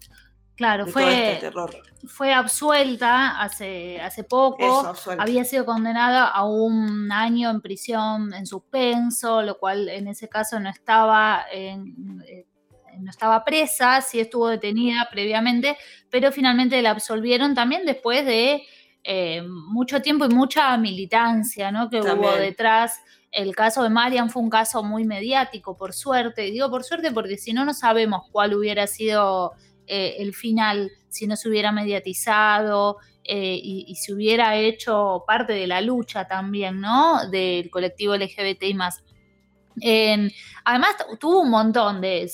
Claro, 0.57 0.85
de 0.85 0.93
todo 0.93 1.03
fue, 1.05 1.33
este 1.33 1.47
terror. 1.47 1.77
fue 2.07 2.33
absuelta 2.33 3.41
hace, 3.41 4.01
hace 4.01 4.23
poco. 4.25 4.85
Eso. 4.95 5.13
Había 5.19 5.45
sido 5.45 5.65
condenada 5.65 6.27
a 6.29 6.45
un 6.45 7.11
año 7.11 7.51
en 7.51 7.61
prisión 7.61 8.33
en 8.35 8.47
suspenso, 8.47 9.43
lo 9.43 9.59
cual 9.59 9.89
en 9.89 10.09
ese 10.09 10.29
caso 10.29 10.61
no 10.61 10.69
estaba 10.69 11.45
en- 11.51 12.23
eh, 12.29 12.47
no 13.01 13.11
estaba 13.11 13.43
presa, 13.45 14.03
sí 14.03 14.21
estuvo 14.21 14.49
detenida 14.49 15.09
previamente, 15.11 15.79
pero 16.11 16.31
finalmente 16.31 16.81
la 16.83 16.91
absolvieron 16.91 17.55
también 17.55 17.87
después 17.87 18.25
de 18.27 18.63
eh, 19.05 19.43
mucho 19.43 20.01
tiempo 20.03 20.27
y 20.27 20.29
mucha 20.29 20.77
militancia 20.77 21.73
¿no? 21.73 21.89
que 21.91 22.01
hubo 22.03 22.31
detrás. 22.37 23.01
El 23.33 23.57
caso 23.57 23.83
de 23.83 23.89
Marian 23.91 24.31
fue 24.31 24.43
un 24.43 24.51
caso 24.51 24.83
muy 24.85 25.05
mediático, 25.05 25.77
por 25.77 25.93
suerte. 25.95 26.47
Y 26.47 26.53
digo 26.53 26.71
por 26.71 26.85
suerte 26.85 27.11
porque 27.13 27.37
si 27.39 27.53
no, 27.53 27.65
no 27.65 27.75
sabemos 27.75 28.23
cuál 28.31 28.55
hubiera 28.55 28.87
sido 28.87 29.53
eh, 29.87 30.17
el 30.19 30.35
final, 30.35 30.91
si 31.09 31.27
no 31.27 31.35
se 31.37 31.49
hubiera 31.49 31.73
mediatizado 31.73 32.99
eh, 33.25 33.59
y, 33.63 33.85
y 33.89 33.95
se 33.97 34.13
hubiera 34.13 34.57
hecho 34.57 35.25
parte 35.27 35.55
de 35.55 35.67
la 35.67 35.81
lucha 35.81 36.29
también, 36.29 36.81
¿no? 36.81 37.29
Del 37.31 37.71
colectivo 37.71 38.15
LGBTI 38.15 38.75
más. 38.75 39.03
En- 39.81 40.31
además, 40.65 40.97
tu- 40.99 41.17
tuvo 41.17 41.41
un 41.41 41.51
montón 41.51 42.01
de. 42.01 42.25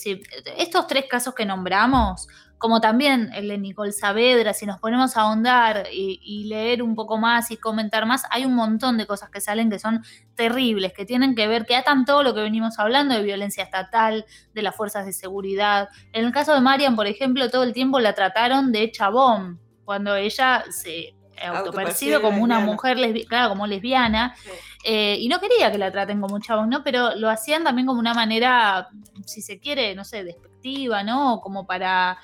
estos 0.57 0.87
tres 0.89 1.05
casos 1.09 1.35
que 1.35 1.45
nombramos, 1.47 2.27
como 2.59 2.81
también 2.81 3.31
el 3.35 3.49
de 3.49 3.57
Nicole 3.59 3.93
Saavedra, 3.93 4.53
si 4.53 4.67
nos 4.67 4.79
ponemos 4.81 5.17
a 5.17 5.23
ahondar 5.23 5.87
y, 5.93 6.21
y 6.23 6.45
leer 6.49 6.83
un 6.83 6.95
poco 6.97 7.17
más 7.17 7.51
y 7.51 7.57
comentar 7.57 8.05
más, 8.05 8.25
hay 8.31 8.45
un 8.45 8.55
montón 8.55 8.99
de 8.99 9.07
cosas 9.07 9.31
que 9.31 9.41
salen 9.41 9.71
que 9.71 9.79
son 9.79 10.03
terribles, 10.35 10.93
que 10.93 11.05
tienen 11.05 11.35
que 11.35 11.47
ver, 11.47 11.67
que 11.67 11.77
atan 11.77 12.05
todo 12.05 12.23
lo 12.23 12.35
que 12.35 12.41
venimos 12.41 12.79
hablando 12.79 13.15
de 13.15 13.23
violencia 13.23 13.63
estatal, 13.65 14.25
de 14.55 14.63
las 14.63 14.75
fuerzas 14.75 15.07
de 15.07 15.13
seguridad. 15.13 15.89
En 16.13 16.25
el 16.25 16.33
caso 16.33 16.53
de 16.53 16.61
Marian, 16.61 16.97
por 16.97 17.07
ejemplo, 17.07 17.49
todo 17.49 17.63
el 17.63 17.73
tiempo 17.73 18.01
la 18.01 18.15
trataron 18.15 18.73
de 18.73 18.91
chabón, 18.91 19.61
cuando 19.85 20.15
ella 20.17 20.65
se 20.71 21.15
autopercibe 21.41 22.21
como 22.21 22.43
una 22.43 22.57
lesbiana. 22.57 22.73
mujer 22.73 22.97
lesbi- 22.99 23.27
claro, 23.27 23.49
como 23.51 23.67
lesbiana, 23.67 24.35
Sí. 24.43 24.51
eh, 24.85 25.17
y 25.21 25.29
no 25.29 25.39
quería 25.39 25.71
que 25.71 25.79
la 25.79 25.93
traten 25.93 26.21
como 26.21 26.35
un 26.35 26.43
chabón, 26.43 26.69
¿no? 26.69 26.83
Pero 26.83 27.15
lo 27.15 27.31
hacían 27.31 27.63
también 27.63 27.87
como 27.87 28.01
una 28.01 28.13
manera, 28.15 28.89
si 29.25 29.41
se 29.41 29.61
quiere, 29.61 29.95
no 29.95 30.05
sé, 30.05 30.25
despectiva, 30.25 31.05
¿no? 31.05 31.41
Como 31.41 31.65
para 31.67 32.19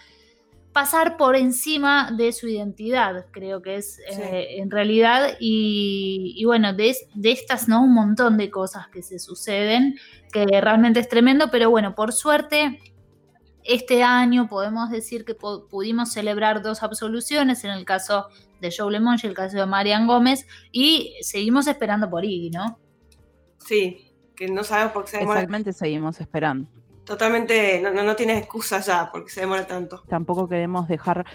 pasar 0.75 1.17
por 1.17 1.37
encima 1.37 2.11
de 2.11 2.33
su 2.33 2.49
identidad, 2.49 3.25
creo 3.31 3.63
que 3.63 3.77
es 3.77 3.99
eh, 4.11 4.57
en 4.59 4.71
realidad. 4.71 5.37
Y, 5.41 6.35
y 6.37 6.45
bueno, 6.45 6.75
de, 6.75 6.91
es- 6.91 7.07
de 7.15 7.33
estas, 7.33 7.69
¿no? 7.69 7.83
Un 7.83 7.95
montón 7.95 8.37
de 8.37 8.51
cosas 8.51 8.89
que 8.89 9.01
se 9.03 9.19
suceden, 9.19 9.95
que 10.33 10.45
realmente 10.61 11.01
es 11.01 11.09
tremendo, 11.09 11.51
pero 11.51 11.71
bueno, 11.71 11.95
por 11.95 12.13
suerte. 12.13 12.81
Este 13.67 14.03
año 14.03 14.47
podemos 14.47 14.91
decir 14.91 15.25
que 15.25 15.35
pu- 15.35 15.67
pudimos 15.71 16.13
celebrar 16.13 16.61
dos 16.61 16.83
absoluciones, 16.83 17.65
en 17.65 17.71
el 17.71 17.87
caso 17.87 18.27
de 18.61 18.71
Joe 18.77 18.93
Lemon 18.93 19.17
y 19.23 19.27
el 19.27 19.33
caso 19.33 19.57
de 19.57 19.65
Marian 19.65 20.07
Gómez, 20.07 20.47
y 20.71 21.15
seguimos 21.23 21.67
esperando 21.67 22.11
por 22.11 22.27
Iggy, 22.27 22.51
¿no? 22.51 22.79
Sí, 23.57 24.13
que 24.37 24.49
no 24.49 24.65
sabemos 24.65 24.93
por 24.93 25.05
qué 25.07 25.13
se 25.13 25.17
demora. 25.21 25.41
Exactamente, 25.41 25.73
seguimos 25.73 26.21
esperando. 26.21 26.69
Totalmente, 27.05 27.81
no, 27.83 27.91
no, 27.91 28.03
no 28.03 28.17
tiene 28.17 28.39
excusa 28.39 28.81
ya 28.81 29.11
porque 29.13 29.31
se 29.31 29.41
demora 29.41 29.67
tanto. 29.67 30.03
Tampoco 30.09 30.49
queremos 30.49 30.89
dejar 30.89 31.27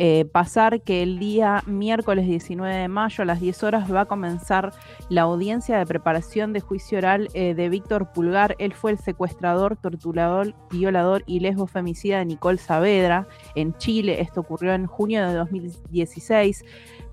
eh, 0.00 0.26
pasar 0.26 0.82
que 0.82 1.02
el 1.02 1.18
día 1.18 1.64
miércoles 1.66 2.24
19 2.26 2.72
de 2.72 2.86
mayo 2.86 3.22
a 3.22 3.24
las 3.24 3.40
10 3.40 3.64
horas 3.64 3.92
va 3.92 4.02
a 4.02 4.04
comenzar 4.06 4.72
la 5.08 5.22
audiencia 5.22 5.76
de 5.76 5.84
preparación 5.86 6.52
de 6.52 6.60
juicio 6.60 6.98
oral 6.98 7.28
eh, 7.34 7.54
de 7.54 7.68
Víctor 7.68 8.12
Pulgar. 8.12 8.54
Él 8.60 8.74
fue 8.74 8.92
el 8.92 8.98
secuestrador, 8.98 9.76
torturador, 9.76 10.54
violador 10.70 11.24
y 11.26 11.40
lesbo 11.40 11.66
femicida 11.66 12.18
de 12.18 12.26
Nicole 12.26 12.58
Saavedra 12.58 13.26
en 13.56 13.76
Chile. 13.76 14.20
Esto 14.20 14.40
ocurrió 14.40 14.72
en 14.72 14.86
junio 14.86 15.26
de 15.26 15.34
2016. 15.34 16.64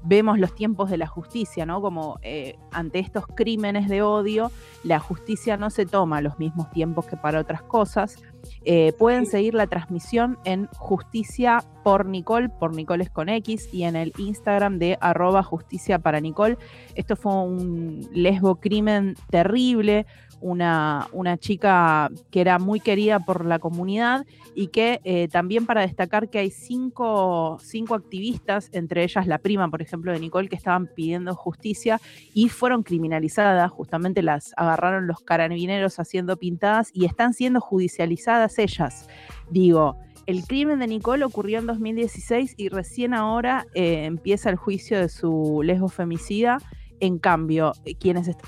Vemos 0.06 0.40
los 0.40 0.54
tiempos 0.54 0.90
de 0.90 0.98
la 0.98 1.08
justicia, 1.08 1.66
¿no? 1.66 1.82
Como 1.82 2.20
eh, 2.22 2.58
ante 2.72 3.00
estos 3.00 3.26
crímenes 3.28 3.90
de 3.90 4.02
odio, 4.02 4.52
la 4.84 5.00
justicia 5.00 5.58
no 5.58 5.70
se 5.70 5.86
toma 5.86 6.22
los 6.22 6.38
mismos 6.40 6.70
tiempos 6.72 7.06
que 7.06 7.18
para 7.18 7.40
otras 7.40 7.64
cosas. 7.64 8.22
Eh, 8.64 8.94
pueden 9.00 9.26
seguir 9.26 9.56
la 9.56 9.68
transmisión 9.68 10.38
en 10.46 10.68
Justicia 10.78 11.64
por 11.84 12.06
Nicole, 12.06 12.50
por 12.50 12.76
Nicole 12.76 13.04
es 13.04 13.10
con 13.10 13.30
X, 13.30 13.70
y 13.74 13.84
en 13.84 13.96
el 13.96 14.14
Instagram 14.18 14.78
de 14.78 14.98
arroba 15.02 15.44
justicia 15.44 16.00
para 16.00 16.20
Nicole. 16.20 16.58
Esto 16.94 17.16
fue 17.16 17.34
un 17.34 18.08
lesbo 18.14 18.56
crimen 18.56 19.16
terrible, 19.30 20.06
una, 20.42 21.08
una 21.12 21.38
chica 21.38 22.10
que 22.32 22.42
era 22.42 22.60
muy 22.60 22.80
querida 22.80 23.20
por 23.20 23.46
la 23.46 23.60
comunidad 23.60 24.26
y 24.54 24.68
que 24.68 25.02
eh, 25.04 25.28
también 25.28 25.66
para 25.66 25.82
destacar 25.82 26.30
que 26.30 26.40
hay 26.40 26.52
cinco, 26.52 27.58
cinco 27.62 27.96
activistas, 27.96 28.70
entre 28.72 29.04
ellas 29.04 29.28
la 29.28 29.38
prima, 29.40 29.70
por 29.70 29.82
ejemplo, 29.82 30.12
de 30.12 30.20
Nicole, 30.20 30.50
que 30.50 30.56
estaban 30.56 30.88
pidiendo 30.88 31.36
justicia 31.36 32.00
y 32.34 32.50
fueron 32.50 32.84
criminalizadas, 32.84 33.72
justamente 33.72 34.22
las 34.22 34.54
agarraron 34.58 35.08
los 35.08 35.22
carabineros 35.22 36.00
haciendo 36.00 36.38
pintadas 36.38 36.90
y 36.94 37.06
están 37.06 37.34
siendo 37.34 37.60
judicializadas 37.62 38.60
ellas. 38.60 39.08
Digo, 39.50 39.98
el 40.26 40.44
crimen 40.46 40.80
de 40.80 40.88
Nicole 40.88 41.24
ocurrió 41.26 41.60
en 41.60 41.68
2016 41.68 42.56
y 42.58 42.70
recién 42.70 43.14
ahora 43.14 43.66
eh, 43.76 44.06
empieza 44.06 44.50
el 44.50 44.56
juicio 44.56 45.00
de 45.00 45.10
su 45.10 45.62
lesbo 45.64 45.88
femicida. 45.90 46.58
En 47.00 47.20
cambio, 47.20 47.74
eh, 47.86 47.96
quienes 47.96 48.28
est- 48.30 48.40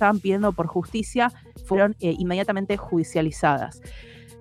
estaban 0.00 0.18
pidiendo 0.18 0.52
por 0.52 0.66
justicia 0.66 1.30
fueron 1.66 1.94
eh, 2.00 2.14
inmediatamente 2.18 2.78
judicializadas. 2.78 3.82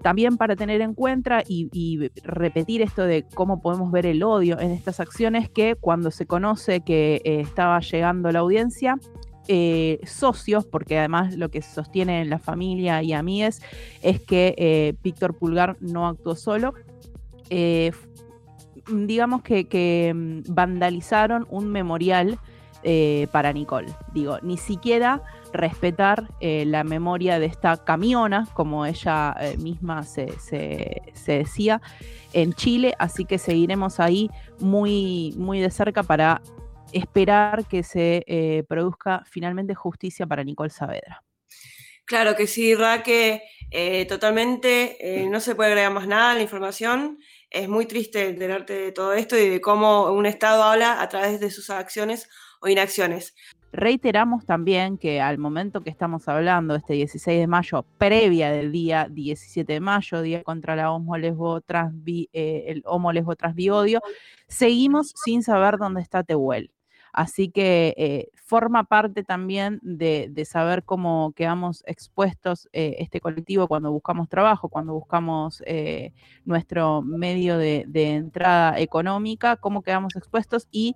También 0.01 0.37
para 0.37 0.55
tener 0.55 0.79
en 0.79 0.93
cuenta 0.93 1.43
y, 1.45 2.09
repetir 2.23 2.81
esto 2.81 3.03
de 3.03 3.25
cómo 3.35 3.61
podemos 3.61 3.91
ver 3.91 4.05
el 4.05 4.23
odio 4.23 4.57
en 4.57 4.71
estas 4.71 5.01
acciones, 5.01 5.49
que 5.49 5.75
cuando 5.75 6.11
se 6.11 6.25
conoce 6.25 6.79
que 6.79 7.21
eh, 7.25 7.41
estaba 7.41 7.81
llegando 7.81 8.31
la 8.31 8.39
audiencia, 8.39 8.95
eh, 9.49 9.99
socios, 10.05 10.65
porque 10.65 10.97
además 10.97 11.35
lo 11.35 11.49
que 11.49 11.61
sostiene 11.61 12.23
la 12.23 12.39
familia 12.39 13.03
y 13.03 13.11
amigues 13.11 13.61
es 14.01 14.21
que 14.21 14.95
Víctor 15.03 15.33
Pulgar 15.33 15.75
no 15.81 16.07
actuó 16.07 16.37
solo. 16.37 16.73
digamos 18.89 19.41
que, 19.41 19.67
que, 19.67 20.13
mm, 20.15 20.53
vandalizaron 20.53 21.45
un 21.49 21.67
memorial 21.67 22.39
para 23.33 23.51
Nicole. 23.51 23.89
Digo, 24.13 24.39
ni 24.41 24.55
siquiera 24.55 25.21
respetar 25.53 26.27
eh, 26.39 26.63
la 26.65 26.83
memoria 26.83 27.39
de 27.39 27.45
esta 27.45 27.83
camiona, 27.83 28.47
como 28.53 28.85
ella 28.85 29.35
eh, 29.39 29.57
misma 29.57 30.03
se, 30.03 30.39
se- 30.39 31.01
decía, 31.25 31.81
en 32.33 32.53
Chile, 32.53 32.93
así 32.99 33.25
que 33.25 33.37
seguiremos 33.37 33.99
ahí 33.99 34.29
muy, 34.59 35.33
muy 35.37 35.59
de 35.59 35.69
cerca 35.71 36.03
para 36.03 36.41
esperar 36.93 37.65
que 37.65 37.83
se 37.83 38.23
eh, 38.27 38.63
produzca 38.67 39.23
finalmente 39.25 39.75
justicia 39.75 40.25
para 40.25 40.43
Nicole 40.43 40.69
Saavedra. 40.69 41.23
Claro 42.05 42.35
que 42.35 42.47
sí, 42.47 42.73
Raque, 42.73 43.43
totalmente, 44.07 45.27
no 45.29 45.39
se 45.39 45.53
puede 45.53 45.69
agregar 45.69 45.93
más 45.93 46.07
nada 46.07 46.31
a 46.31 46.33
la 46.35 46.41
información. 46.41 47.19
Es 47.51 47.69
muy 47.69 47.85
triste 47.85 48.27
enterarte 48.27 48.73
de 48.73 48.91
todo 48.91 49.13
esto 49.13 49.37
y 49.37 49.47
de 49.47 49.61
cómo 49.61 50.11
un 50.11 50.25
Estado 50.25 50.63
habla 50.63 51.03
a 51.03 51.07
través 51.07 51.39
de 51.39 51.51
sus 51.51 51.69
acciones 51.69 52.27
o 52.61 52.67
inacciones. 52.67 53.35
Reiteramos 53.71 54.45
también 54.45 54.97
que 54.97 55.21
al 55.21 55.37
momento 55.37 55.81
que 55.81 55.91
estamos 55.91 56.27
hablando, 56.27 56.73
este 56.75 56.93
16 56.93 57.39
de 57.39 57.47
mayo, 57.47 57.85
previa 57.99 58.49
del 58.51 58.71
día 58.71 59.07
17 59.09 59.73
de 59.73 59.79
mayo, 59.79 60.23
Día 60.23 60.43
contra 60.43 60.75
la 60.75 60.91
homo 60.91 61.17
lesbo 61.17 61.61
trans 61.61 61.93
bi- 62.03 62.29
eh, 62.33 62.65
el 62.67 62.81
homo 62.85 63.11
lesbo 63.13 63.35
trans 63.35 63.55
seguimos 64.47 65.13
sin 65.23 65.43
saber 65.43 65.77
dónde 65.77 66.01
está 66.01 66.23
Tehuel. 66.23 66.71
Así 67.13 67.49
que 67.49 67.93
eh, 67.97 68.29
forma 68.35 68.83
parte 68.85 69.23
también 69.23 69.79
de, 69.81 70.31
saber 70.45 70.83
cómo 70.83 71.33
quedamos 71.35 71.83
expuestos 71.85 72.67
eh, 72.71 72.95
este 72.99 73.19
colectivo 73.19 73.67
cuando 73.67 73.91
buscamos 73.91 74.29
trabajo, 74.29 74.69
cuando 74.69 74.93
buscamos 74.93 75.61
eh, 75.65 76.13
nuestro 76.45 77.01
medio 77.01 77.57
de 77.87 78.11
entrada 78.13 78.79
económica, 78.79 79.57
cómo 79.57 79.81
quedamos 79.81 80.15
expuestos 80.15 80.67
y 80.71 80.93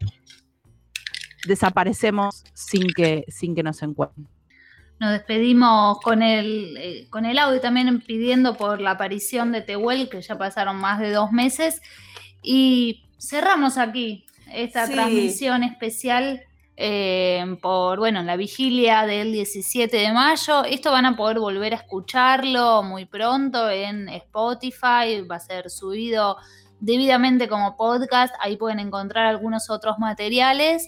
desaparecemos 1.48 2.44
sin 2.54 2.88
que, 2.88 3.26
sin 3.28 3.56
que 3.56 3.64
nos 3.64 3.82
encuentren. 3.82 4.28
Nos 5.00 5.12
despedimos 5.12 6.00
con 6.02 6.22
el, 6.22 6.78
eh, 6.78 7.08
con 7.10 7.26
el 7.26 7.38
audio 7.38 7.60
también 7.60 8.00
pidiendo 8.02 8.56
por 8.56 8.80
la 8.80 8.92
aparición 8.92 9.52
de 9.52 9.62
Tehuel, 9.62 10.08
que 10.10 10.22
ya 10.22 10.38
pasaron 10.38 10.78
más 10.78 11.00
de 11.00 11.12
dos 11.12 11.32
meses. 11.32 11.82
Y 12.42 13.04
cerramos 13.20 13.78
aquí 13.78 14.26
esta 14.54 14.86
Sí. 14.88 14.94
transmisión 14.94 15.64
especial 15.64 16.42
eh, 16.76 17.58
por, 17.62 18.00
bueno, 18.00 18.24
la 18.24 18.36
vigilia 18.36 19.06
del 19.06 19.32
17 19.32 19.96
de 19.96 20.12
mayo. 20.12 20.64
Esto 20.64 20.92
van 20.92 21.06
a 21.06 21.16
poder 21.16 21.38
volver 21.40 21.74
a 21.74 21.78
escucharlo 21.78 22.82
muy 22.82 23.06
pronto 23.06 23.70
en 23.70 24.10
Spotify, 24.10 25.22
va 25.30 25.36
a 25.36 25.40
ser 25.40 25.70
subido 25.70 26.38
debidamente 26.80 27.48
como 27.48 27.78
podcast, 27.78 28.34
ahí 28.42 28.58
pueden 28.58 28.80
encontrar 28.80 29.28
algunos 29.28 29.70
otros 29.70 30.00
materiales. 30.00 30.88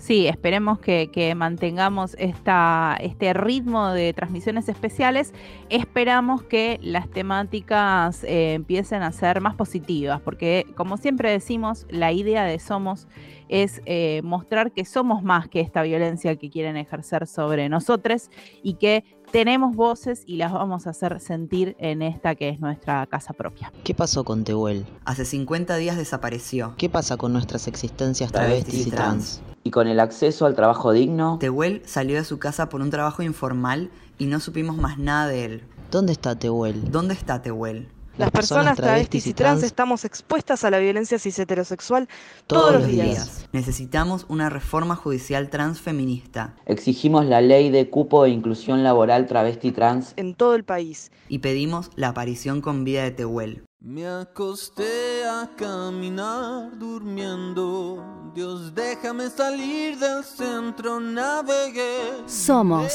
Sí, 0.04 0.28
esperemos 0.28 0.80
que, 0.80 1.34
mantengamos 1.34 2.18
esta, 2.20 2.98
este 3.00 3.32
ritmo 3.32 3.88
de 3.92 4.12
transmisiones 4.12 4.68
especiales. 4.68 5.32
Esperamos 5.70 6.44
que 6.44 6.78
las 6.84 7.10
temáticas 7.10 8.26
eh, 8.26 8.56
empiecen 8.56 9.02
a 9.02 9.14
ser 9.14 9.40
más 9.40 9.56
positivas, 9.56 10.20
porque 10.20 10.66
como 10.76 10.98
siempre 10.98 11.32
decimos, 11.32 11.86
la 11.90 12.12
idea 12.12 12.44
de 12.44 12.60
Somos 12.60 13.08
es 13.48 13.82
eh, 13.86 14.20
mostrar 14.26 14.74
que 14.74 14.84
somos 14.84 15.24
más 15.24 15.48
que 15.48 15.62
esta 15.62 15.84
violencia 15.84 16.36
que 16.36 16.50
quieren 16.50 16.76
ejercer 16.76 17.26
sobre 17.26 17.70
nosotros 17.70 18.30
y 18.62 18.74
que 18.74 19.06
tenemos 19.32 19.74
voces 19.74 20.24
y 20.28 20.36
las 20.36 20.52
vamos 20.52 20.86
a 20.86 20.90
hacer 20.90 21.22
sentir 21.22 21.78
en 21.80 22.02
esta 22.02 22.36
que 22.36 22.50
es 22.50 22.60
nuestra 22.60 23.08
casa 23.08 23.32
propia. 23.32 23.72
¿Qué 23.86 23.94
pasó 23.94 24.26
con 24.26 24.44
Tehuel? 24.44 24.86
Hace 25.06 25.24
50 25.24 25.78
días 25.78 25.96
desapareció. 25.96 26.74
¿Qué 26.78 26.90
pasa 26.90 27.16
con 27.16 27.32
nuestras 27.32 27.70
existencias 27.70 28.34
travestis, 28.34 28.88
y 28.88 28.92
trans? 28.92 29.42
Y 29.50 29.53
con 29.72 29.88
el 29.88 30.00
acceso 30.00 30.46
al 30.46 30.56
trabajo 30.56 30.92
digno. 30.92 31.38
Tehuel 31.40 31.82
salió 31.86 32.18
de 32.18 32.24
su 32.24 32.40
casa 32.40 32.70
por 32.70 32.82
un 32.82 32.90
trabajo 32.90 33.24
informal 33.24 33.92
y 34.18 34.26
no 34.26 34.40
supimos 34.40 34.78
más 34.78 34.98
nada 34.98 35.28
de 35.28 35.46
él. 35.46 35.64
¿Dónde 35.92 36.14
está 36.14 36.38
Tehuel? 36.38 36.92
¿Dónde 36.92 37.14
está 37.14 37.42
Tehuel? 37.42 37.88
Las, 38.18 38.30
personas, 38.30 38.78
travestis 38.78 39.26
y 39.26 39.34
trans, 39.34 39.64
estamos 39.64 40.06
expuestas 40.06 40.64
a 40.64 40.70
la 40.70 40.78
violencia 40.78 41.18
cis 41.18 41.40
heterosexual 41.40 42.08
todos, 42.46 42.74
los 42.74 42.86
días. 42.86 43.48
Necesitamos 43.54 44.28
una 44.30 44.52
reforma 44.52 44.96
judicial 44.96 45.50
transfeminista. 45.50 46.54
Exigimos 46.68 47.26
la 47.26 47.42
ley 47.42 47.72
de 47.72 47.90
cupo 47.90 48.26
e 48.26 48.30
inclusión 48.30 48.84
laboral 48.84 49.26
travesti 49.26 49.72
trans 49.72 50.14
en 50.16 50.36
todo 50.36 50.54
el 50.54 50.64
país. 50.64 51.12
Y 51.28 51.40
pedimos 51.40 51.90
la 51.96 52.10
aparición 52.10 52.62
con 52.62 52.84
vida 52.84 53.02
de 53.02 53.12
Tehuel. 53.12 53.64
Me 53.86 54.08
acosté 54.08 55.26
a 55.26 55.46
caminar 55.58 56.72
durmiendo. 56.80 58.02
Dios, 58.34 58.74
déjame 58.74 59.30
salir 59.30 60.00
del 60.00 60.24
centro, 60.24 61.02
navegué. 61.02 62.24
Somos 62.26 62.94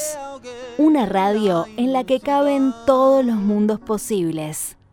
una 0.78 1.04
radio 1.04 1.66
en 1.76 1.92
la 1.92 2.04
que 2.04 2.20
caben 2.20 2.72
todos 2.86 3.22
los 3.22 3.36
mundos 3.36 3.78
posibles. 3.78 4.77